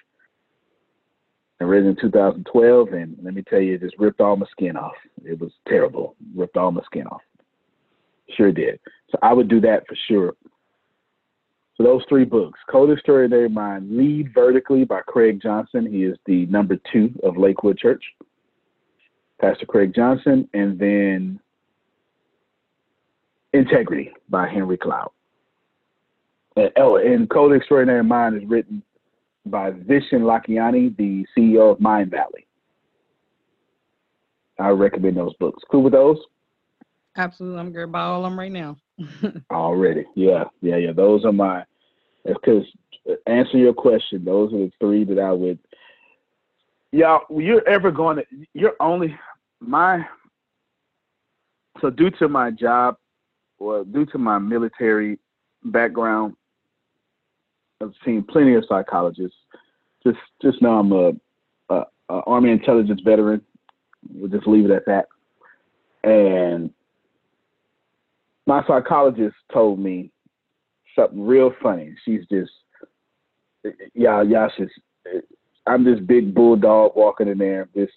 [1.61, 4.46] I read it in 2012, and let me tell you, it just ripped all my
[4.51, 4.94] skin off.
[5.22, 6.16] It was terrible.
[6.34, 7.20] Ripped all my skin off.
[8.37, 8.78] Sure did.
[9.11, 10.35] So I would do that for sure.
[11.76, 15.91] So those three books, Code of Extraordinary Mind, Lead Vertically by Craig Johnson.
[15.91, 18.03] He is the number two of Lakewood Church.
[19.41, 21.41] Pastor Craig Johnson, and then
[23.53, 25.11] Integrity by Henry Cloud.
[26.57, 28.83] And, oh, and Code Extraordinary Mind is written
[29.47, 32.45] by Vishen Lakhiani, the CEO of Mindvalley.
[34.59, 35.62] I recommend those books.
[35.70, 36.18] Cool with those?
[37.21, 37.61] Absolutely.
[37.61, 38.77] I'm good about all of them right now.
[39.51, 40.07] Already.
[40.14, 40.45] Yeah.
[40.62, 40.77] Yeah.
[40.77, 40.93] Yeah.
[40.93, 41.64] Those are my, uh,
[42.25, 42.64] because
[43.09, 45.59] uh, answer your question, those are the three that I would,
[46.93, 49.14] y'all, you're ever going to, you're only,
[49.61, 50.07] my,
[51.83, 52.97] so due to my job
[53.59, 55.18] or due to my military
[55.64, 56.35] background,
[57.83, 59.37] I've seen plenty of psychologists.
[60.03, 61.12] Just just now I'm a,
[61.68, 63.43] a, a Army intelligence veteran.
[64.14, 65.07] We'll just leave it at that.
[66.03, 66.71] And
[68.51, 70.11] my psychologist told me
[70.98, 71.94] something real funny.
[72.05, 72.51] She's just
[73.94, 74.68] y'all y'all should
[75.68, 77.90] I'm this big bulldog walking in there, this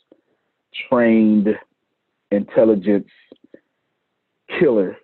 [0.88, 1.48] trained
[2.30, 3.08] intelligence
[4.60, 4.96] killer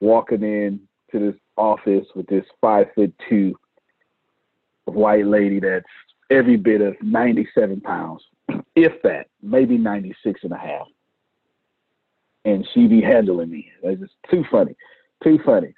[0.00, 0.78] walking in
[1.10, 3.56] to this office with this five foot two
[4.84, 5.86] white lady that's
[6.30, 8.22] every bit of 97 pounds,
[8.76, 10.86] if that, maybe 96 and a half.
[12.48, 13.70] And she be handling me.
[13.82, 14.74] It's just too funny,
[15.22, 15.74] too funny.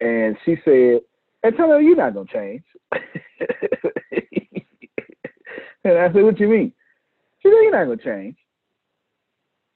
[0.00, 1.00] And she said,
[1.42, 2.62] and tell her you're not gonna change.
[5.84, 6.72] and I said, what you mean?
[7.40, 8.36] She said, you're not gonna change.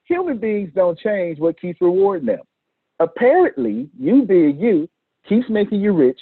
[0.05, 2.43] Human beings don't change what keeps rewarding them.
[3.01, 4.89] Apparently, you being you
[5.29, 6.21] keeps making you rich,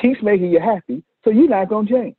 [0.00, 2.16] keeps making you happy, so you're not to change.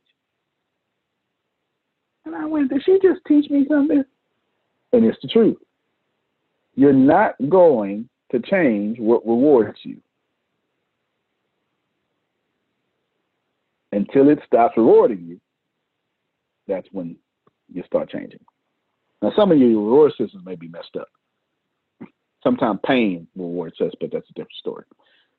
[2.26, 4.04] And I went, did she just teach me something?
[4.92, 5.56] And it's the truth.
[6.74, 10.00] You're not going to change what rewards you
[13.92, 15.40] until it stops rewarding you.
[16.66, 17.16] That's when
[17.72, 18.40] you start changing.
[19.22, 21.08] Now, some of your reward systems may be messed up.
[22.42, 24.84] Sometimes pain rewards us, but that's a different story.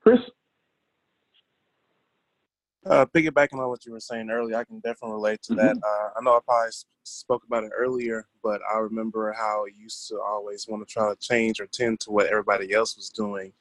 [0.02, 0.20] Chris,
[2.86, 5.78] uh, piggybacking on what you were saying earlier, I can definitely relate to that.
[5.78, 6.72] Uh, I know I probably
[7.04, 11.10] spoke about it earlier, but I remember how I used to always want to try
[11.10, 13.54] to change or tend to what everybody else was doing,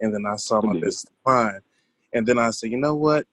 [0.00, 1.60] and then I saw my business decline,
[2.14, 3.26] and then I said, you know what?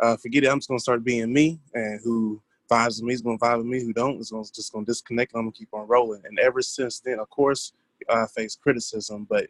[0.00, 0.48] Uh, forget it.
[0.48, 3.66] I'm just gonna start being me, and who vibes with me is gonna vibe with
[3.66, 3.82] me.
[3.82, 5.32] Who don't is gonna, just gonna disconnect.
[5.34, 6.22] I'm gonna keep on rolling.
[6.24, 7.72] And ever since then, of course,
[8.08, 9.48] I face criticism, but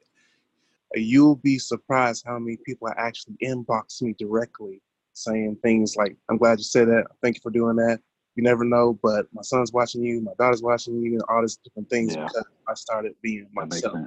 [0.94, 4.82] you'll be surprised how many people actually inbox me directly
[5.20, 7.06] saying things like, I'm glad you said that.
[7.22, 8.00] Thank you for doing that.
[8.36, 11.56] You never know, but my son's watching you, my daughter's watching you, and all these
[11.56, 12.24] different things yeah.
[12.24, 13.98] because I started being myself.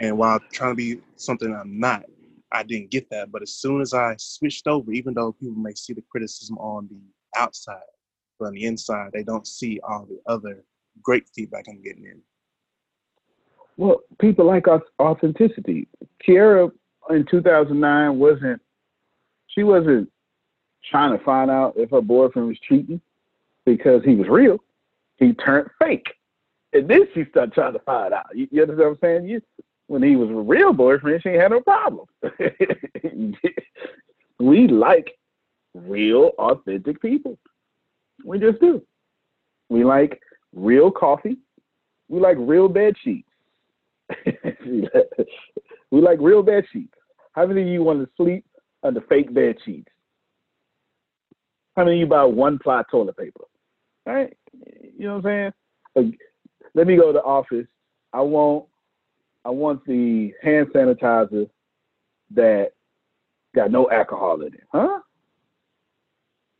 [0.00, 2.04] And while trying to be something I'm not,
[2.52, 3.30] I didn't get that.
[3.30, 6.88] But as soon as I switched over, even though people may see the criticism on
[6.90, 7.76] the outside,
[8.38, 10.64] but on the inside, they don't see all the other
[11.02, 12.20] great feedback I'm getting in.
[13.76, 14.66] Well, people like
[15.00, 15.86] authenticity.
[16.24, 16.70] Kara
[17.10, 18.60] in 2009 wasn't
[19.56, 20.10] she wasn't
[20.90, 23.00] trying to find out if her boyfriend was cheating
[23.64, 24.58] because he was real.
[25.16, 26.06] He turned fake.
[26.72, 28.26] And then she started trying to find out.
[28.34, 29.28] You, you understand what I'm saying?
[29.28, 29.40] You,
[29.86, 32.06] when he was a real boyfriend, she had no problem.
[34.38, 35.16] we like
[35.74, 37.38] real, authentic people.
[38.24, 38.82] We just do.
[39.68, 40.20] We like
[40.54, 41.38] real coffee.
[42.08, 43.28] We like real bed sheets.
[45.90, 46.94] we like real bed sheets.
[47.32, 48.44] How many of you want to sleep
[48.82, 49.88] under fake bed sheets?
[51.76, 53.44] How many of you buy one ply toilet paper?
[54.06, 54.36] Right?
[54.96, 55.52] You know what I'm
[55.94, 56.06] saying?
[56.10, 56.20] Like,
[56.74, 57.66] let me go to the office.
[58.12, 58.66] I want
[59.44, 61.48] I want the hand sanitizer
[62.34, 62.72] that
[63.54, 64.64] got no alcohol in it.
[64.72, 65.00] Huh?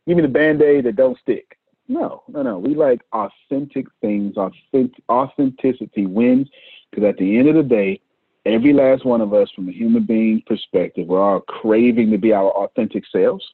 [0.07, 1.57] Give me the band-aid that don't stick.
[1.89, 2.59] No, no, no.
[2.59, 4.37] We like authentic things.
[4.37, 6.47] Authentic, authenticity wins
[6.89, 7.99] because at the end of the day,
[8.47, 12.33] every last one of us, from a human being perspective, we're all craving to be
[12.33, 13.45] our authentic selves.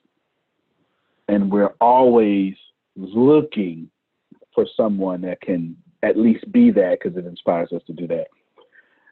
[1.28, 2.56] And we're always
[2.96, 3.90] looking
[4.54, 8.28] for someone that can at least be that because it inspires us to do that.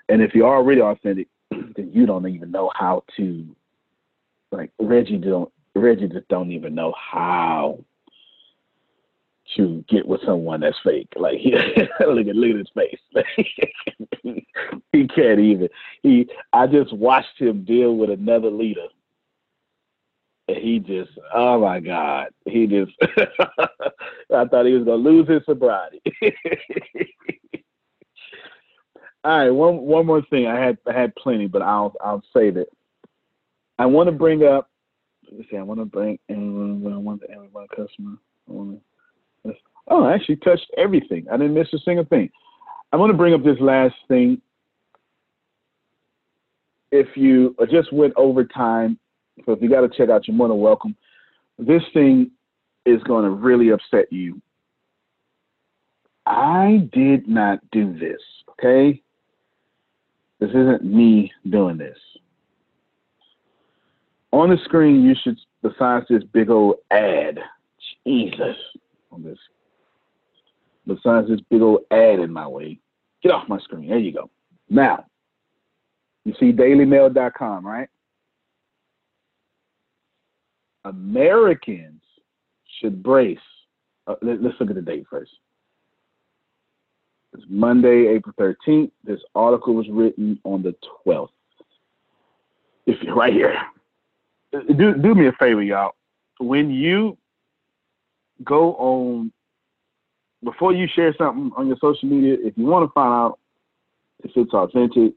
[0.09, 3.55] And if you're already authentic, then you don't even know how to,
[4.51, 7.79] like Reggie don't, Reggie just don't even know how
[9.57, 11.09] to get with someone that's fake.
[11.15, 11.39] Like
[11.99, 12.99] look at look at his face.
[14.91, 15.69] he can't even.
[16.03, 18.87] He I just watched him deal with another leader
[20.47, 22.91] And he just, oh my God, he just,
[24.33, 26.01] I thought he was gonna lose his sobriety.
[29.23, 30.47] All right, one one more thing.
[30.47, 32.69] I had I had plenty, but I'll I'll save it.
[33.77, 34.69] I want to bring up.
[35.31, 35.57] Let's see.
[35.57, 36.17] I want to bring.
[36.29, 38.17] I want to customer.
[38.49, 38.90] I want to.
[39.87, 41.25] Oh, I actually touched everything.
[41.31, 42.29] I didn't miss a single thing.
[42.93, 44.41] I want to bring up this last thing.
[46.91, 48.99] If you uh, just went over time,
[49.45, 50.95] so if you got to check out, you're more than welcome.
[51.57, 52.31] This thing
[52.85, 54.41] is going to really upset you.
[56.25, 58.21] I did not do this,
[58.51, 59.01] okay?
[60.39, 61.97] This isn't me doing this.
[64.31, 67.39] On the screen, you should, besides this big old ad,
[68.05, 68.55] Jesus,
[69.11, 69.37] on this,
[70.87, 72.79] besides this big old ad in my way,
[73.21, 73.89] get off my screen.
[73.89, 74.29] There you go.
[74.69, 75.05] Now,
[76.25, 77.89] you see dailymail.com, right?
[80.85, 82.01] Americans
[82.79, 83.37] should brace.
[84.07, 85.31] Uh, let, us look at the date first.
[87.33, 88.91] It's Monday, April 13th.
[89.03, 91.29] This article was written on the 12th.
[92.87, 93.55] If you're right here,
[94.51, 95.91] do, do me a favor, y'all.
[96.39, 97.17] When you
[98.43, 99.31] go on,
[100.43, 103.39] before you share something on your social media, if you want to find out
[104.23, 105.13] if it's authentic,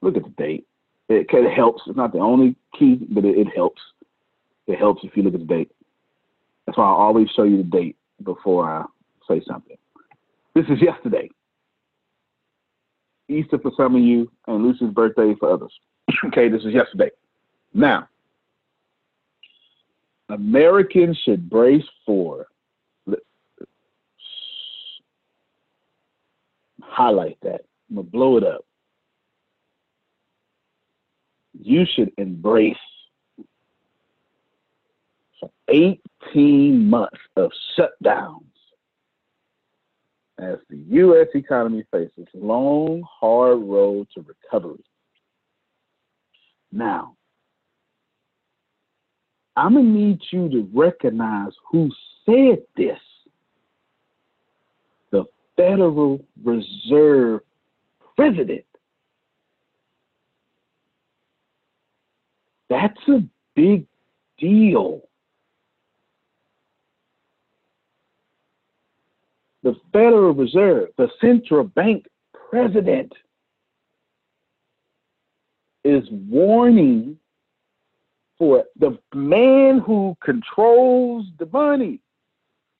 [0.00, 0.66] look at the date.
[1.08, 1.82] It, it helps.
[1.86, 3.80] It's not the only key, but it, it helps.
[4.66, 5.70] It helps if you look at the date.
[6.66, 8.84] That's why I always show you the date before I
[9.26, 9.76] say something.
[10.54, 11.30] This is yesterday.
[13.28, 15.72] Easter for some of you, and Lucy's birthday for others.
[16.26, 17.10] okay, this is yesterday.
[17.74, 18.08] Now,
[20.28, 22.46] Americans should brace for,
[26.82, 27.62] highlight that.
[27.88, 28.64] I'm going to blow it up.
[31.60, 32.76] You should embrace
[35.68, 38.42] 18 months of shutdowns
[40.38, 41.28] as the U.S.
[41.34, 44.84] economy faces long, hard road to recovery.
[46.70, 47.16] Now,
[49.58, 51.90] I'm going to need you to recognize who
[52.24, 53.00] said this.
[55.10, 55.24] The
[55.56, 57.40] Federal Reserve
[58.16, 58.64] President.
[62.70, 63.24] That's a
[63.56, 63.84] big
[64.38, 65.02] deal.
[69.64, 73.12] the Federal Reserve, the central bank president,
[75.84, 77.18] is warning
[78.38, 78.66] for it.
[78.78, 82.00] the man who controls the money.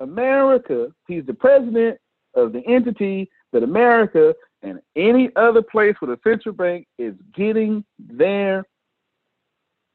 [0.00, 1.98] America, he's the president
[2.34, 7.84] of the entity that America and any other place where the central bank is getting
[7.98, 8.64] their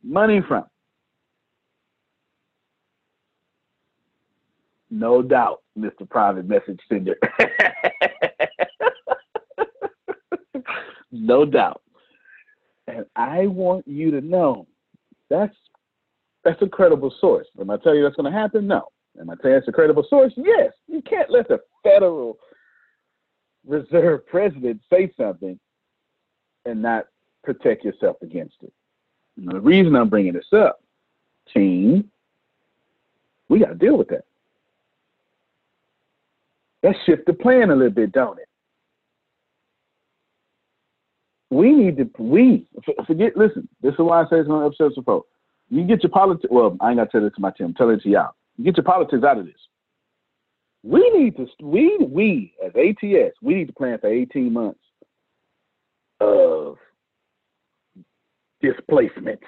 [0.04, 0.66] money from.
[4.90, 6.08] No doubt, Mr.
[6.08, 7.18] Private Message Sender.
[11.12, 11.82] no doubt.
[12.88, 14.68] And I want you to know
[15.30, 15.56] that's
[16.44, 17.48] that's a credible source.
[17.60, 18.68] Am I telling you that's going to happen?
[18.68, 18.88] No.
[19.20, 20.34] Am I telling you it's a credible source?
[20.36, 20.74] Yes.
[20.88, 22.38] You can't let the Federal
[23.66, 25.58] Reserve President say something
[26.66, 27.06] and not
[27.44, 28.74] protect yourself against it.
[29.38, 30.82] The reason I'm bringing this up,
[31.54, 32.10] team,
[33.50, 34.26] we got to deal with that.
[36.82, 38.48] That shift the plan a little bit, don't it?
[41.54, 42.66] We need to, we,
[43.06, 45.30] forget, listen, this is why I say it's upset some folks.
[45.70, 47.74] You get your politics, well, I ain't got to tell this to my team, I'm
[47.76, 48.32] telling it to y'all.
[48.58, 49.54] You get your politics out of this.
[50.82, 54.80] We need to, we, we as ATS, we need to plan for 18 months
[56.20, 56.78] of
[58.60, 59.40] displacement.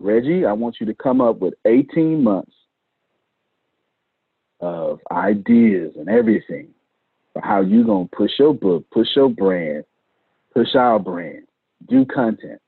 [0.00, 2.52] Reggie, I want you to come up with 18 months
[4.60, 6.68] of ideas and everything
[7.38, 9.84] for how you gonna push your book, push your brand,
[10.54, 11.46] push our brand,
[11.88, 12.60] do content.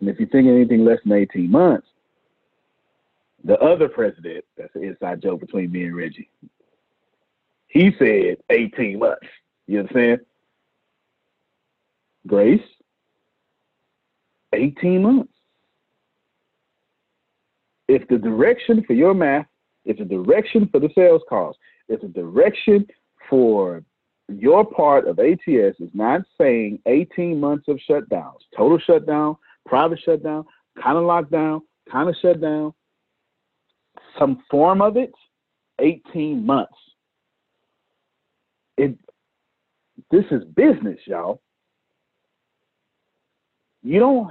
[0.00, 1.86] And if you think anything less than 18 months,
[3.44, 6.30] the other president, that's an inside joke between me and Reggie,
[7.68, 9.26] he said 18 months.
[9.66, 10.20] You understand?
[12.26, 12.62] Grace,
[14.52, 15.32] 18 months.
[17.86, 19.46] If the direction for your math
[19.84, 21.56] it's a direction for the sales calls.
[21.88, 22.86] It's a direction
[23.28, 23.82] for
[24.28, 29.36] your part of ATS is not saying 18 months of shutdowns, total shutdown,
[29.66, 30.44] private shutdown,
[30.82, 31.60] kind of lockdown,
[31.90, 32.72] kind of shutdown,
[34.18, 35.12] some form of it,
[35.80, 36.72] 18 months.
[38.76, 38.96] It
[40.10, 41.40] this is business, y'all.
[43.82, 44.30] You don't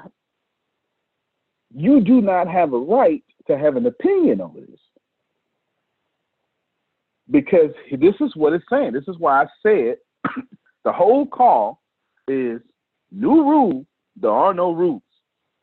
[1.75, 4.79] you do not have a right to have an opinion on this.
[7.31, 8.93] Because this is what it's saying.
[8.93, 9.97] This is why I said
[10.83, 11.81] the whole call
[12.27, 12.61] is
[13.11, 13.85] new rule,
[14.15, 15.01] there are no rules.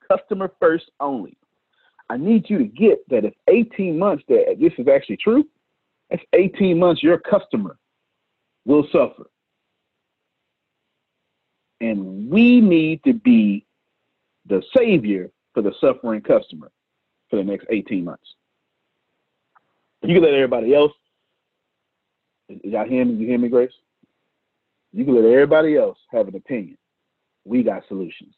[0.09, 1.37] Customer first only.
[2.09, 5.45] I need you to get that if 18 months that this is actually true,
[6.11, 7.79] that's 18 months your customer
[8.65, 9.31] will suffer.
[11.81, 13.65] And we need to be
[14.47, 16.71] the savior for the suffering customer
[17.31, 18.35] for the next 18 months.
[20.03, 20.93] You can let everybody else,
[22.65, 23.15] y'all hear me?
[23.15, 23.73] You hear me, Grace?
[24.93, 26.77] You can let everybody else have an opinion.
[27.45, 28.35] We got solutions.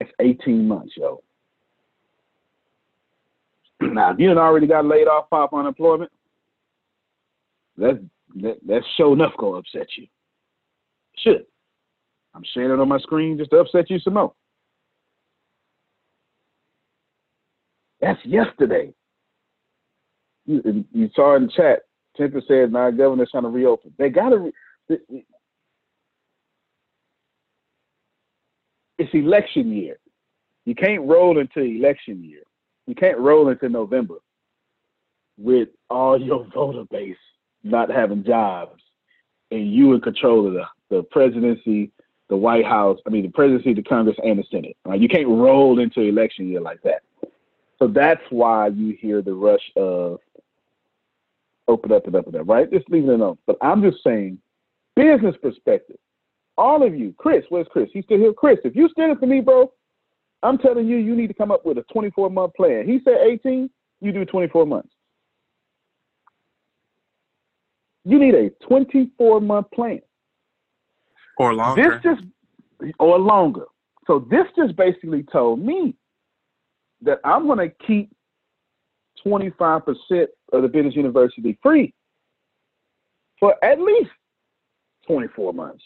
[0.00, 1.22] It's 18 months, yo.
[3.80, 6.10] Now, if you done already got laid off off unemployment,
[7.76, 7.98] that's
[8.36, 10.06] that, that's sure enough gonna upset you.
[11.18, 11.46] Should.
[12.34, 14.32] I'm sharing it on my screen just to upset you some more.
[18.06, 18.94] That's yesterday.
[20.44, 21.80] You, you saw in chat,
[22.16, 24.38] Temper said, "Now governor's trying to reopen." They gotta.
[24.38, 25.24] Re-
[28.96, 29.96] it's election year.
[30.66, 32.42] You can't roll into election year.
[32.86, 34.18] You can't roll into November
[35.36, 37.16] with all your voter base
[37.64, 38.80] not having jobs
[39.50, 41.90] and you in control of the, the presidency,
[42.28, 44.76] the White House, I mean the presidency, the Congress, and the Senate.
[44.84, 45.00] Right?
[45.00, 47.02] You can't roll into election year like that.
[47.78, 50.20] So that's why you hear the rush of
[51.68, 52.70] open up and up and up, right?
[52.70, 53.38] Just leaving it alone.
[53.46, 54.38] But I'm just saying,
[54.94, 55.96] business perspective.
[56.56, 57.90] All of you, Chris, where's Chris?
[57.92, 58.32] He's still here.
[58.32, 59.70] Chris, if you stand it for me, bro,
[60.42, 62.86] I'm telling you, you need to come up with a 24 month plan.
[62.86, 63.68] He said 18,
[64.00, 64.88] you do 24 months.
[68.04, 70.00] You need a 24 month plan.
[71.38, 72.00] Or longer.
[72.02, 73.66] This just, or longer.
[74.06, 75.94] So this just basically told me
[77.02, 78.10] that I'm going to keep
[79.24, 81.92] 25% of the business university free
[83.38, 84.10] for at least
[85.06, 85.84] 24 months.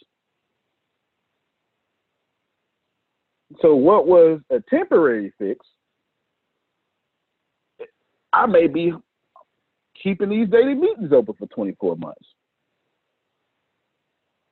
[3.61, 5.65] So what was a temporary fix,
[8.33, 8.93] I may be
[10.01, 12.21] keeping these daily meetings open for 24 months.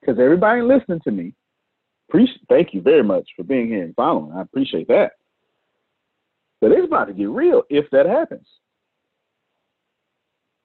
[0.00, 1.34] Because everybody listening to me,
[2.08, 4.32] appreciate, thank you very much for being here and following.
[4.32, 5.12] I appreciate that.
[6.60, 8.46] But it's about to get real if that happens.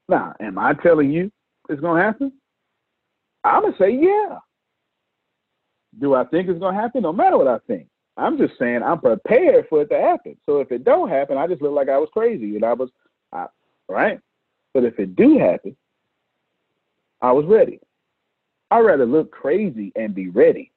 [0.10, 1.32] Now, am I telling you
[1.70, 2.32] it's going to happen?
[3.44, 4.38] I'm going to say, yeah.
[6.00, 7.04] Do I think it's going to happen?
[7.04, 7.88] No matter what I think.
[8.16, 10.38] I'm just saying I'm prepared for it to happen.
[10.46, 12.90] So if it don't happen, I just look like I was crazy and I was,
[13.32, 13.48] I,
[13.90, 14.20] right?
[14.74, 15.76] But if it do happen,
[17.22, 17.80] I was ready.
[18.70, 20.72] I'd rather look crazy and be ready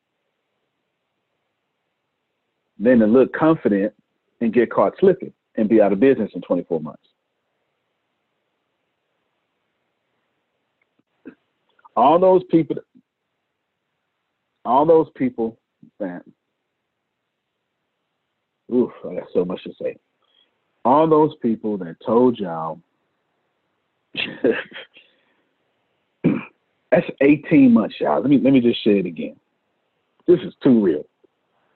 [2.79, 3.93] than to look confident
[4.41, 7.03] and get caught slipping and be out of business in 24 months.
[11.97, 12.77] All those people,
[14.65, 15.59] all those people
[15.99, 16.23] that,
[18.73, 19.97] oof, I got so much to say.
[20.85, 22.81] All those people that told y'all
[26.91, 28.21] That's 18 months, y'all.
[28.21, 29.37] Let me let me just say it again.
[30.27, 31.05] This is too real.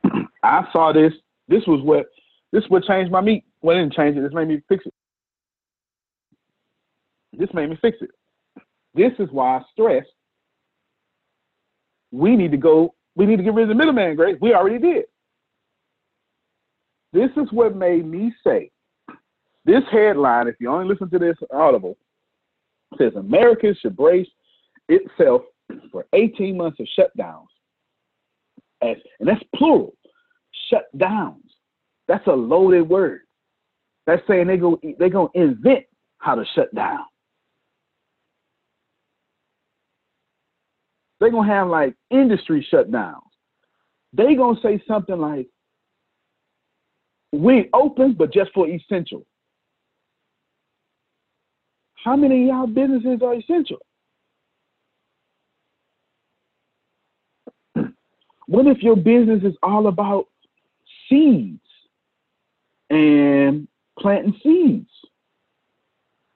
[0.43, 1.13] I saw this.
[1.49, 2.07] This was what
[2.53, 3.45] this would change my meat.
[3.63, 4.23] Well, it didn't change it.
[4.23, 4.95] This made me fix it.
[7.33, 8.11] This made me fix it.
[8.95, 10.05] This is why I stress
[12.13, 14.37] we need to go, we need to get rid of the middleman, Grace.
[14.41, 15.05] We already did.
[17.13, 18.71] This is what made me say
[19.65, 21.97] this headline, if you only listen to this audible,
[22.99, 24.29] says America should brace
[24.89, 25.43] itself
[25.93, 27.47] for 18 months of shutdowns.
[28.83, 29.93] As, and that's plural,
[30.73, 31.50] shutdowns.
[32.11, 33.21] That's a loaded word.
[34.05, 35.85] That's saying they go they're gonna invent
[36.19, 37.05] how to shut down.
[41.21, 43.21] They're gonna have like industry shutdowns.
[44.13, 45.49] They gonna say something like,
[47.31, 49.25] "We open, but just for essential."
[51.95, 53.79] How many of y'all businesses are essential?
[58.49, 60.27] What if your business is all about
[61.09, 61.61] seeds
[62.91, 63.67] and
[63.99, 64.91] planting seeds?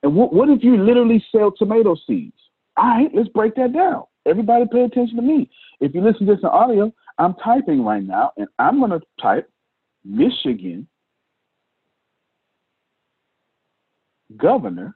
[0.03, 2.37] And what, what if you literally sell tomato seeds?
[2.77, 4.03] All right, let's break that down.
[4.25, 5.49] Everybody pay attention to me.
[5.79, 9.01] If you listen to this in audio, I'm typing right now, and I'm going to
[9.21, 9.49] type
[10.03, 10.87] Michigan
[14.37, 14.95] governor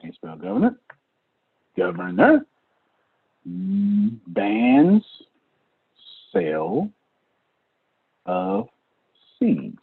[0.00, 0.76] can't spell governor.
[1.76, 2.46] Governor.
[3.48, 5.04] Mm, bans
[6.32, 6.90] sale
[8.30, 8.68] of
[9.38, 9.82] seeds.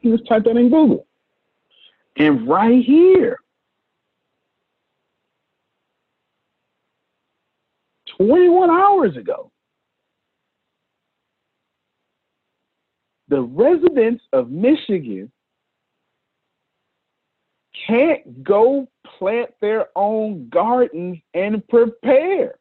[0.00, 1.06] You just type that in Google.
[2.16, 3.38] And right here,
[8.16, 9.52] 21 hours ago,
[13.28, 15.30] the residents of Michigan
[17.86, 18.88] can't go
[19.18, 22.56] plant their own gardens and prepare.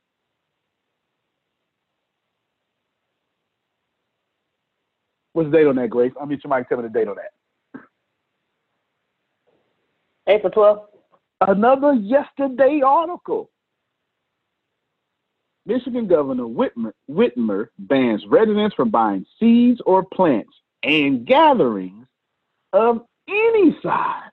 [5.36, 6.14] What's the date on that, Grace?
[6.20, 7.82] I mean, somebody tell me the date on that.
[10.30, 10.86] April 12th.
[11.41, 13.52] Another yesterday article.
[15.66, 20.53] Michigan Governor Whitmer, Whitmer bans residents from buying seeds or plants
[20.84, 22.07] and gatherings
[22.72, 24.32] of any size.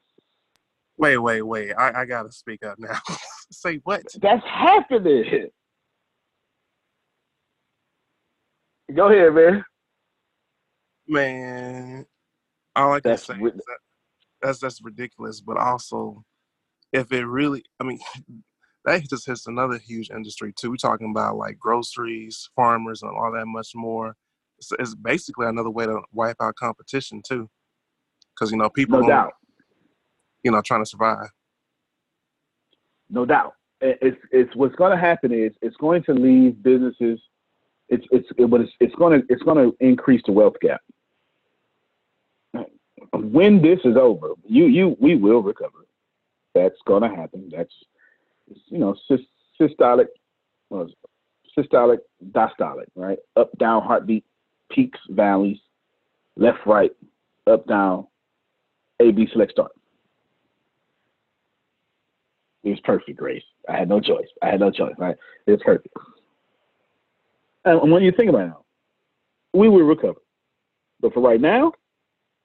[0.98, 1.72] Wait, wait, wait.
[1.72, 3.00] I, I gotta speak up now.
[3.50, 4.04] Say what?
[4.20, 5.48] That's happening.
[8.94, 9.64] Go ahead, man.
[11.12, 12.06] Man,
[12.74, 13.78] all I can That's say rid- that
[14.40, 15.42] that's that's ridiculous.
[15.42, 16.24] But also,
[16.92, 17.98] if it really, I mean,
[18.86, 20.70] that just hits another huge industry too.
[20.70, 24.16] We're talking about like groceries, farmers, and all that much more.
[24.58, 27.50] It's, it's basically another way to wipe out competition too,
[28.34, 29.34] because you know people, No doubt.
[30.42, 31.28] you know, trying to survive.
[33.10, 33.52] No doubt.
[33.82, 37.20] It's it's what's going to happen is it's going to leave businesses.
[37.90, 40.80] It's it's it, but it's it's going to it's going to increase the wealth gap.
[43.12, 45.86] When this is over, you you we will recover.
[46.54, 47.50] That's to happen.
[47.54, 47.72] That's
[48.66, 48.96] you know
[49.60, 50.06] systolic,
[50.70, 50.94] it?
[51.56, 51.98] systolic,
[52.30, 53.18] diastolic, right?
[53.36, 54.24] Up down heartbeat,
[54.70, 55.58] peaks, valleys,
[56.36, 56.92] left right,
[57.46, 58.06] up down,
[59.00, 59.72] A B select start.
[62.64, 63.42] It was perfect, Grace.
[63.68, 64.28] I had no choice.
[64.40, 65.16] I had no choice, right?
[65.46, 65.94] It was perfect.
[67.64, 68.54] And when you think about it
[69.52, 70.18] we will recover.
[71.00, 71.72] But for right now,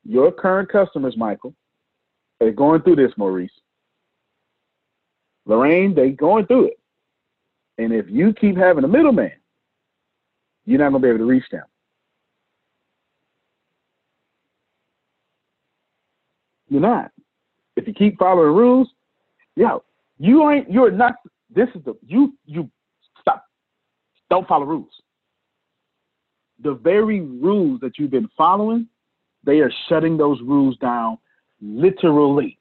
[0.08, 1.54] your current customers, Michael,
[2.40, 3.52] they're going through this, Maurice.
[5.46, 6.80] Lorraine, they going through it.
[7.78, 9.34] And if you keep having a middleman,
[10.66, 11.64] you're not gonna be able to reach them.
[16.70, 17.12] You're not.
[17.76, 18.90] If you keep following rules,
[19.56, 19.84] yo,
[20.18, 21.16] you ain't you're not
[21.54, 22.70] this is the you you
[23.22, 23.44] stop.
[24.30, 24.92] Don't follow rules.
[26.64, 28.88] The very rules that you've been following,
[29.44, 31.18] they are shutting those rules down
[31.62, 32.60] literally.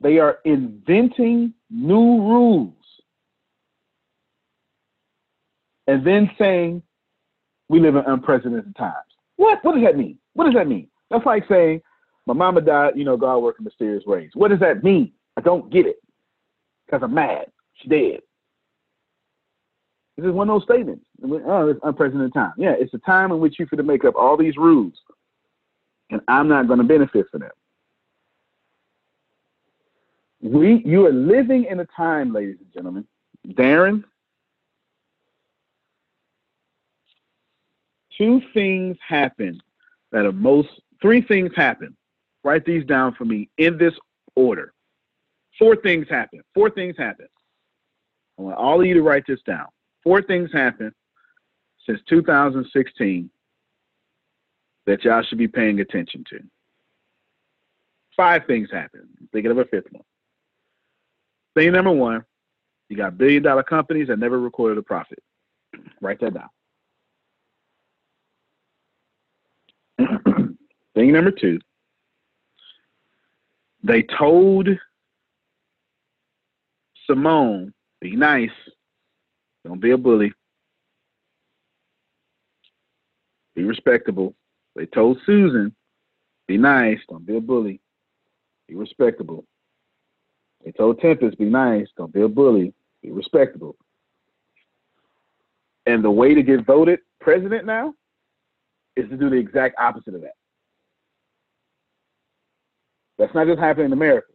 [0.00, 2.74] They are inventing new rules
[5.86, 6.82] and then saying
[7.68, 8.94] we live in unprecedented times.
[9.36, 9.58] What?
[9.62, 10.18] What does that mean?
[10.34, 10.88] What does that mean?
[11.10, 11.82] That's like saying
[12.26, 14.30] my mama died, you know, God worked in mysterious ways.
[14.34, 15.12] What does that mean?
[15.36, 15.96] I don't get it
[16.86, 17.46] because I'm mad.
[17.74, 18.20] She dead.
[20.20, 21.02] This is one of those statements.
[21.24, 22.52] Oh, it's unprecedented time.
[22.58, 24.92] Yeah, it's a time in which you to make up all these rules,
[26.10, 27.50] and I'm not going to benefit from them.
[30.42, 33.06] We, you are living in a time, ladies and gentlemen.
[33.48, 34.04] Darren,
[38.18, 39.58] two things happen
[40.12, 40.68] that are most,
[41.00, 41.96] three things happen.
[42.44, 43.94] Write these down for me in this
[44.36, 44.74] order.
[45.58, 46.42] Four things happen.
[46.52, 47.28] Four things happen.
[48.38, 49.68] I want all of you to write this down.
[50.02, 50.92] Four things happen
[51.86, 53.30] since 2016
[54.86, 56.40] that y'all should be paying attention to.
[58.16, 59.08] Five things happen.
[59.20, 60.04] I'm thinking of a fifth one.
[61.54, 62.24] Thing number one,
[62.88, 65.22] you got billion dollar companies that never recorded a profit.
[66.00, 66.48] Write that down.
[70.94, 71.60] Thing number two,
[73.82, 74.68] they told
[77.06, 78.50] Simone, be nice,
[79.64, 80.32] don't be a bully,
[83.54, 84.34] be respectable.
[84.76, 85.74] They told Susan,
[86.46, 87.80] be nice, don't be a bully,
[88.68, 89.44] be respectable.
[90.64, 92.72] They told Tempest, be nice, don't be a bully,
[93.02, 93.76] be respectable.
[95.86, 97.94] And the way to get voted president now
[98.96, 100.34] is to do the exact opposite of that.
[103.18, 104.28] That's not just happening in America.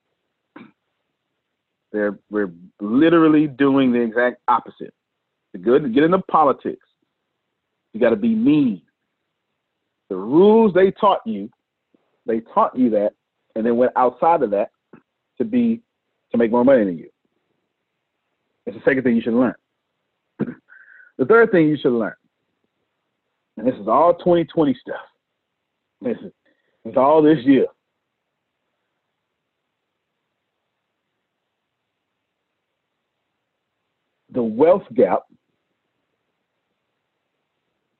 [1.91, 4.93] They're we're literally doing the exact opposite.
[5.55, 6.85] To good to get into politics,
[7.93, 8.81] you got to be mean.
[10.09, 11.49] The rules they taught you,
[12.25, 13.13] they taught you that,
[13.55, 14.71] and then went outside of that
[15.37, 15.81] to be
[16.33, 17.09] to make more money than you.
[18.65, 19.55] It's the second thing you should learn.
[20.39, 22.15] the third thing you should learn,
[23.55, 24.95] and this is all 2020 stuff.
[26.01, 26.33] This is
[26.83, 27.67] it's all this year.
[34.35, 35.21] the wealth gap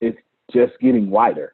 [0.02, 0.14] is
[0.56, 1.54] just getting wider.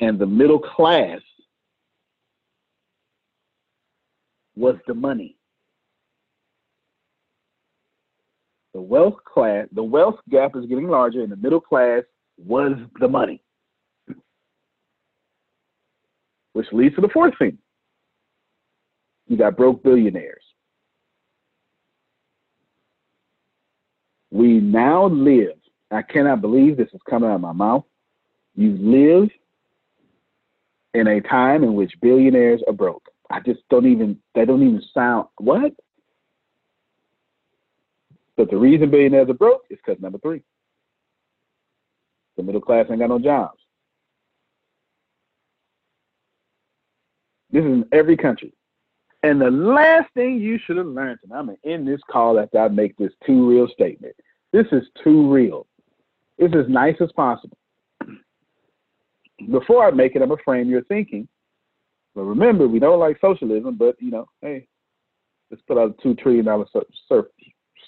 [0.00, 1.20] And the middle class
[4.54, 5.36] was the money.
[8.72, 12.02] The wealth class, the wealth gap is getting larger, and the middle class
[12.38, 13.42] was the money.
[16.52, 17.58] Which leads to the fourth thing.
[19.26, 20.42] You got broke billionaires.
[24.34, 25.54] We now live,
[25.92, 27.84] I cannot believe this is coming out of my mouth.
[28.56, 29.28] You live
[30.92, 33.08] in a time in which billionaires are broke.
[33.30, 35.72] I just don't even, they don't even sound, what?
[38.36, 40.42] But the reason billionaires are broke is because number three,
[42.36, 43.60] the middle class ain't got no jobs.
[47.52, 48.52] This is in every country.
[49.24, 52.38] And the last thing you should have learned, and I'm going to end this call
[52.38, 54.14] after I make this too real statement.
[54.52, 55.66] This is too real.
[56.36, 57.56] It's as nice as possible.
[59.50, 61.26] Before I make it, I'm going to frame your thinking.
[62.14, 64.66] But remember, we don't like socialism, but, you know, hey,
[65.50, 66.44] let's put out a $2 trillion
[67.08, 67.30] sur-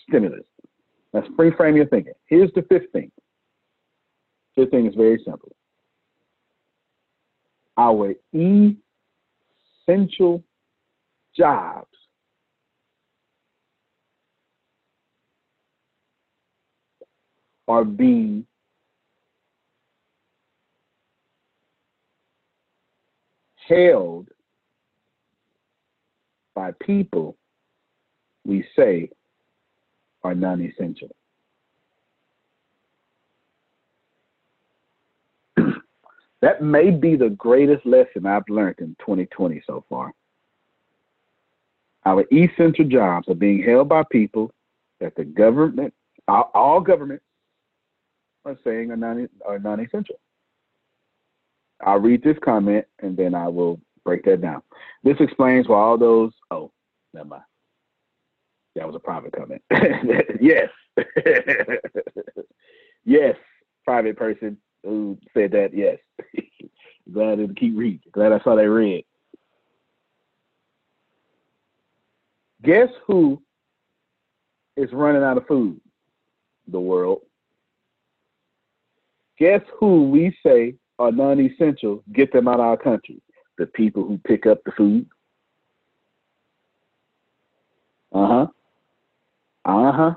[0.09, 0.47] stimulus.
[1.13, 2.15] Let's reframe your thinking.
[2.25, 3.13] Here's the fifth thing.
[4.55, 5.55] Fifth thing is very simple.
[7.77, 8.15] Our
[9.87, 10.43] essential
[11.37, 11.89] jobs
[17.69, 18.47] are being
[23.69, 24.29] held
[26.55, 27.37] by people
[28.45, 29.11] we say
[30.23, 31.09] are non essential.
[36.41, 40.13] that may be the greatest lesson I've learned in 2020 so far.
[42.07, 44.53] Our essential jobs are being held by people
[45.01, 45.93] that the government,
[46.28, 47.24] all, governments,
[48.45, 50.15] are saying are non are non-essential.
[51.85, 54.62] I'll read this comment and then I will break that down.
[55.03, 56.33] This explains why all those.
[56.53, 56.70] Oh,
[57.12, 57.43] never mind.
[58.77, 59.62] That was a private comment.
[60.41, 60.69] yes,
[63.05, 63.35] yes,
[63.85, 65.74] private person who said that.
[65.74, 65.99] Yes,
[67.12, 68.01] glad to keep reading.
[68.12, 69.05] Glad I saw that read.
[72.66, 73.40] Guess who
[74.76, 75.80] is running out of food?
[76.66, 77.20] The world.
[79.38, 83.22] Guess who we say are non essential, get them out of our country?
[83.56, 85.06] The people who pick up the food.
[88.12, 88.47] Uh huh.
[89.64, 90.14] Uh huh.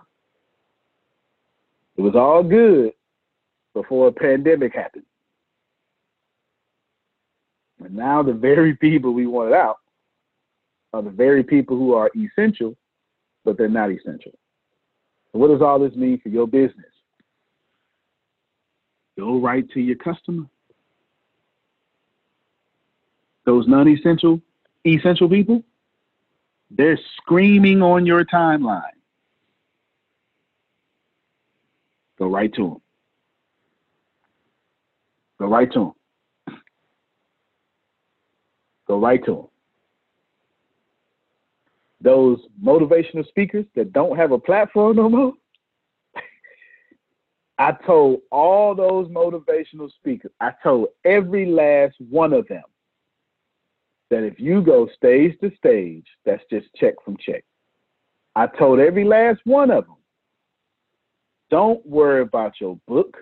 [1.97, 2.93] It was all good
[3.75, 5.05] before a pandemic happened.
[7.83, 9.78] And now the very people we wanted out
[10.93, 12.75] are the very people who are essential,
[13.45, 14.31] but they're not essential.
[15.31, 16.85] So what does all this mean for your business?
[19.17, 20.45] Go right to your customer.
[23.45, 24.41] Those non-essential,
[24.85, 25.63] essential people,
[26.71, 28.81] they're screaming on your timeline.
[32.17, 32.81] Go right to them.
[35.39, 35.93] Go right to
[36.47, 36.57] them.
[38.87, 39.48] Go right to them
[42.01, 45.33] those motivational speakers that don't have a platform no more.
[47.57, 52.63] I told all those motivational speakers, I told every last one of them
[54.09, 57.43] that if you go stage to stage, that's just check from check.
[58.35, 59.97] I told every last one of them,
[61.51, 63.17] don't worry about your book,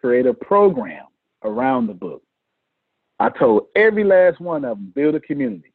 [0.00, 1.06] create a program
[1.44, 2.22] around the book.
[3.18, 5.72] I told every last one of them, build a community.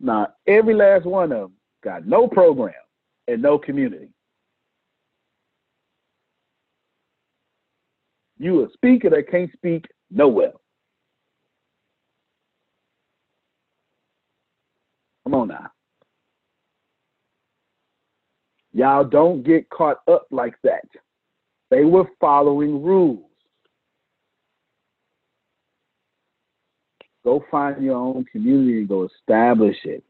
[0.00, 1.52] Now, every last one of them
[1.84, 2.72] got no program
[3.28, 4.08] and no community.
[8.38, 10.52] You a speaker that can't speak nowhere.
[15.24, 15.70] Come on now.
[18.72, 20.86] Y'all don't get caught up like that.
[21.70, 23.29] They were following rules.
[27.30, 30.02] Go find your own community and go establish it.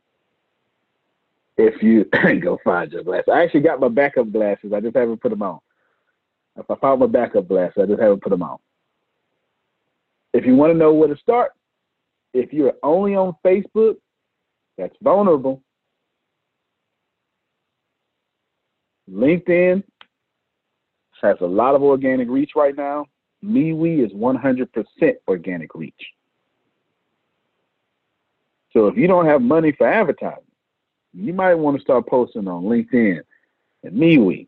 [1.59, 2.05] If you
[2.41, 4.73] go find your glasses, I actually got my backup glasses.
[4.73, 5.59] I just haven't put them on.
[6.57, 8.57] If I found my backup glasses, I just haven't put them on.
[10.33, 11.53] If you want to know where to start,
[12.33, 13.97] if you're only on Facebook,
[14.79, 15.61] that's vulnerable.
[19.13, 19.83] LinkedIn
[21.21, 23.05] has a lot of organic reach right now.
[23.45, 26.15] MeWe is 100% organic reach.
[28.73, 30.45] So if you don't have money for advertising,
[31.13, 33.21] You might want to start posting on LinkedIn
[33.83, 34.47] and MeWe.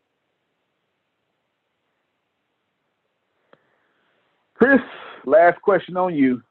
[4.53, 4.79] Chris,
[5.25, 6.41] last question on you.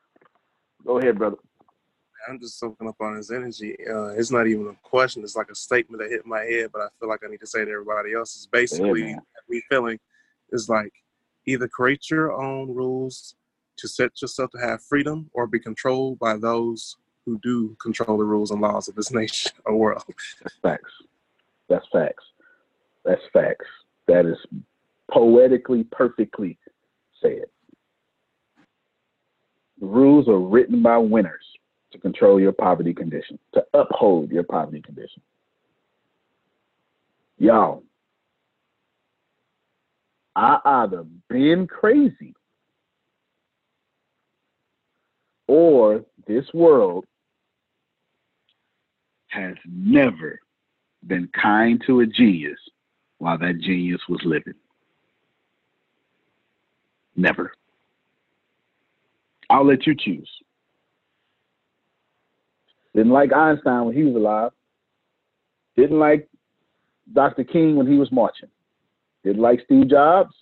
[0.85, 1.37] Go ahead, brother.
[2.29, 3.75] I'm just soaking up on his energy.
[3.89, 5.23] Uh, it's not even a question.
[5.23, 7.47] It's like a statement that hit my head, but I feel like I need to
[7.47, 8.37] say to everybody else.
[8.37, 9.19] Is basically Yeah,
[9.49, 9.99] me feeling
[10.51, 10.93] is like
[11.47, 13.35] either create your own rules
[13.79, 16.97] to set yourself to have freedom, or be controlled by those
[17.27, 20.03] who do control the rules and laws of this nation or world.
[20.43, 20.93] That's facts.
[21.69, 22.25] That's facts.
[23.05, 23.67] That's facts.
[24.09, 24.37] That is
[25.11, 26.59] poetically, perfectly
[27.21, 27.45] said.
[29.81, 31.45] The rules are written by winners
[31.93, 35.23] to control your poverty condition, to uphold your poverty condition.
[37.39, 37.83] Y'all,
[40.37, 42.35] I either been crazy
[45.47, 47.05] or this world
[49.33, 50.39] has never
[51.07, 52.59] been kind to a genius
[53.19, 54.55] while that genius was living.
[57.17, 57.53] Never.
[59.49, 60.29] I'll let you choose.
[62.95, 64.51] Didn't like Einstein when he was alive.
[65.77, 66.29] Didn't like
[67.13, 67.45] Dr.
[67.45, 68.51] King when he was marching.
[69.25, 70.35] Didn't like Steve Jobs.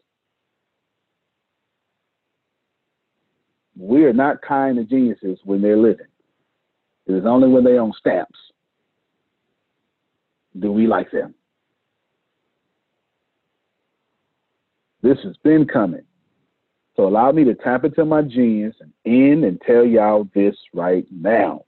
[3.76, 6.06] We are not kind to geniuses when they're living.
[7.06, 8.38] It is only when they're on stamps
[10.60, 11.34] do we like them.
[15.02, 16.04] This has been coming.
[16.96, 21.06] So allow me to tap into my genius and end and tell y'all this right
[21.10, 21.64] now.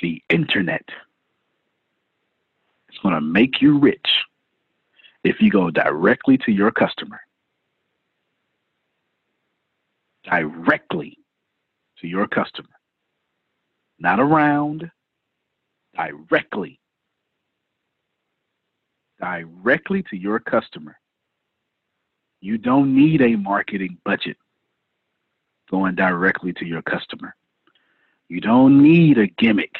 [0.00, 0.84] The internet
[2.90, 4.06] is going to make you rich
[5.24, 7.20] if you go directly to your customer.
[10.24, 11.18] Directly
[12.00, 12.68] to your customer.
[13.98, 14.90] Not around,
[15.96, 16.80] directly.
[19.20, 20.98] Directly to your customer.
[22.40, 24.36] You don't need a marketing budget
[25.70, 27.34] going directly to your customer.
[28.28, 29.76] You don't need a gimmick,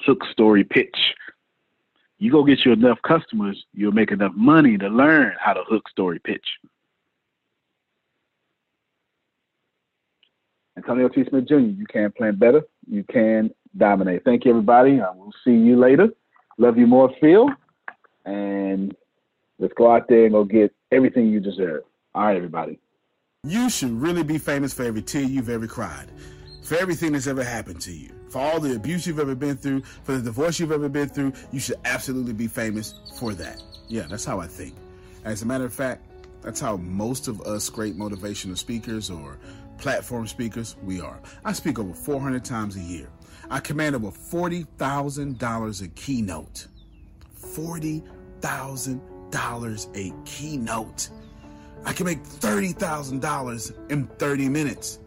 [0.00, 1.14] hook story pitch.
[2.18, 5.88] You go get you enough customers, you'll make enough money to learn how to hook
[5.88, 6.46] story pitch.
[10.76, 11.24] Antonio T.
[11.28, 12.62] Smith Jr., you can plan better.
[12.88, 14.24] You can dominate.
[14.24, 15.00] Thank you, everybody.
[15.00, 16.08] Uh, I will see you later.
[16.58, 17.48] Love you more, Phil.
[18.24, 18.94] And
[19.58, 21.82] let's go out there and go get everything you deserve.
[22.14, 22.78] All right, everybody.
[23.44, 26.08] You should really be famous for every tear you've ever cried,
[26.62, 29.82] for everything that's ever happened to you, for all the abuse you've ever been through,
[30.04, 31.32] for the divorce you've ever been through.
[31.50, 33.60] You should absolutely be famous for that.
[33.88, 34.76] Yeah, that's how I think.
[35.24, 36.06] As a matter of fact,
[36.40, 39.38] that's how most of us great motivational speakers or
[39.78, 41.20] platform speakers we are.
[41.44, 43.08] I speak over 400 times a year.
[43.52, 46.66] I command over $40,000 a keynote.
[47.38, 51.10] $40,000 a keynote.
[51.84, 55.00] I can make $30,000 in 30 minutes.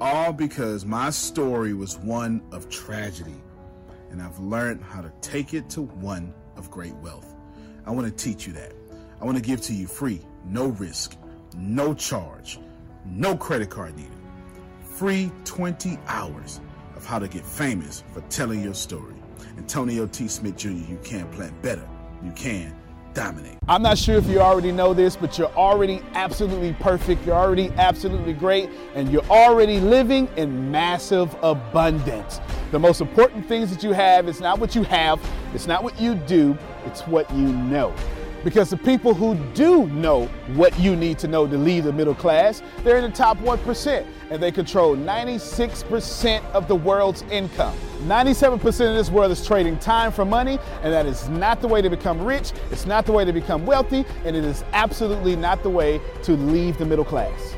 [0.00, 3.42] All because my story was one of tragedy.
[4.12, 7.34] And I've learned how to take it to one of great wealth.
[7.84, 8.74] I want to teach you that.
[9.20, 11.16] I want to give to you free, no risk,
[11.56, 12.60] no charge,
[13.04, 14.12] no credit card needed.
[14.84, 16.60] Free 20 hours
[16.98, 19.14] of how to get famous for telling your story.
[19.56, 20.26] Antonio T.
[20.26, 21.88] Smith Jr., you can plan better.
[22.24, 22.74] You can
[23.14, 23.56] dominate.
[23.68, 27.24] I'm not sure if you already know this, but you're already absolutely perfect.
[27.24, 32.40] You're already absolutely great, and you're already living in massive abundance.
[32.72, 35.20] The most important things that you have is not what you have,
[35.54, 37.94] it's not what you do, it's what you know.
[38.44, 42.14] Because the people who do know what you need to know to lead the middle
[42.14, 47.76] class, they're in the top 1%, and they control 96% of the world's income.
[48.02, 51.80] 97% of this world is trading time for money, and that is not the way
[51.80, 55.62] to become rich, it's not the way to become wealthy, and it is absolutely not
[55.62, 57.54] the way to leave the middle class.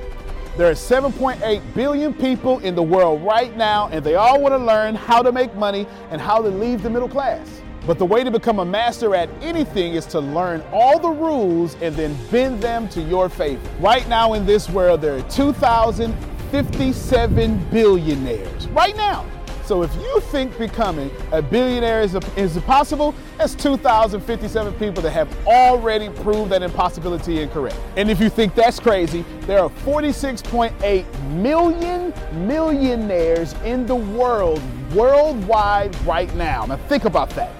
[0.57, 4.59] There are 7.8 billion people in the world right now, and they all want to
[4.59, 7.63] learn how to make money and how to leave the middle class.
[7.87, 11.77] But the way to become a master at anything is to learn all the rules
[11.81, 13.67] and then bend them to your favor.
[13.81, 15.23] Right now in this world, there are
[16.51, 18.67] 2,057 billionaires.
[18.69, 19.25] Right now.
[19.65, 25.47] So if you think becoming a billionaire is, is possible, that's 2,057 people that have
[25.47, 27.77] already proved that impossibility incorrect.
[27.97, 32.13] And if you think that's crazy, there are 46.8 million
[32.49, 34.61] millionaires in the world,
[34.93, 36.65] worldwide right now.
[36.67, 37.60] Now think about that.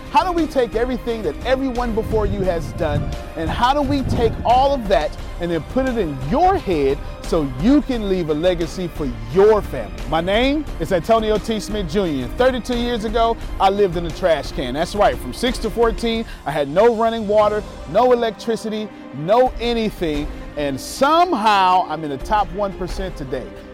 [0.11, 3.01] How do we take everything that everyone before you has done
[3.37, 6.99] and how do we take all of that and then put it in your head
[7.23, 9.95] so you can leave a legacy for your family?
[10.09, 11.61] My name is Antonio T.
[11.61, 12.27] Smith Jr.
[12.35, 14.73] 32 years ago, I lived in a trash can.
[14.73, 20.27] That's right, from 6 to 14, I had no running water, no electricity, no anything,
[20.57, 23.47] and somehow I'm in the top 1% today.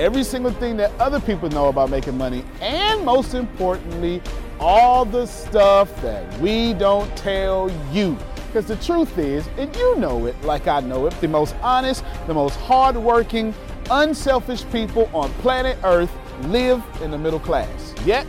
[0.00, 4.22] every single thing that other people know about making money, and most importantly,
[4.58, 8.16] all the stuff that we don't tell you.
[8.46, 12.02] Because the truth is, and you know it like I know it, the most honest,
[12.26, 13.54] the most hardworking,
[13.90, 16.10] unselfish people on planet Earth
[16.44, 17.94] live in the middle class.
[18.04, 18.26] Yet,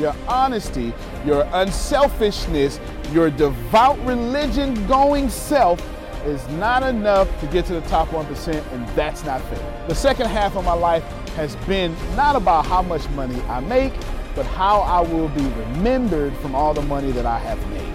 [0.00, 0.94] your honesty,
[1.26, 2.80] your unselfishness,
[3.12, 5.78] your devout religion going self
[6.26, 9.86] is not enough to get to the top 1%, and that's not fair.
[9.88, 11.02] The second half of my life
[11.34, 13.92] has been not about how much money I make,
[14.34, 17.94] but how I will be remembered from all the money that I have made.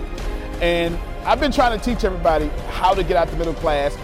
[0.62, 3.98] And I've been trying to teach everybody how to get out the middle class.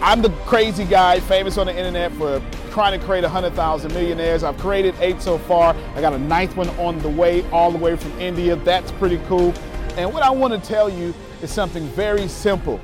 [0.00, 2.40] I'm the crazy guy, famous on the internet for
[2.70, 4.44] trying to create 100,000 millionaires.
[4.44, 5.74] I've created eight so far.
[5.94, 8.56] I got a ninth one on the way, all the way from India.
[8.56, 9.52] That's pretty cool.
[9.96, 11.12] And what I want to tell you
[11.42, 12.80] is something very simple.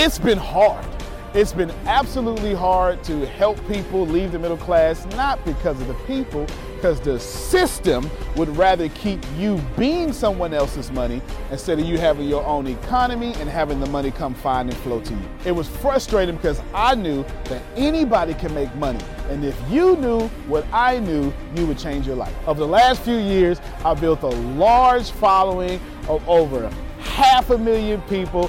[0.00, 0.86] It's been hard.
[1.34, 5.94] It's been absolutely hard to help people leave the middle class, not because of the
[6.06, 6.46] people,
[6.76, 11.20] because the system would rather keep you being someone else's money
[11.50, 15.00] instead of you having your own economy and having the money come find and flow
[15.00, 15.28] to you.
[15.44, 19.04] It was frustrating because I knew that anybody can make money.
[19.30, 22.32] And if you knew what I knew, you would change your life.
[22.46, 28.00] Over the last few years, I've built a large following of over half a million
[28.02, 28.48] people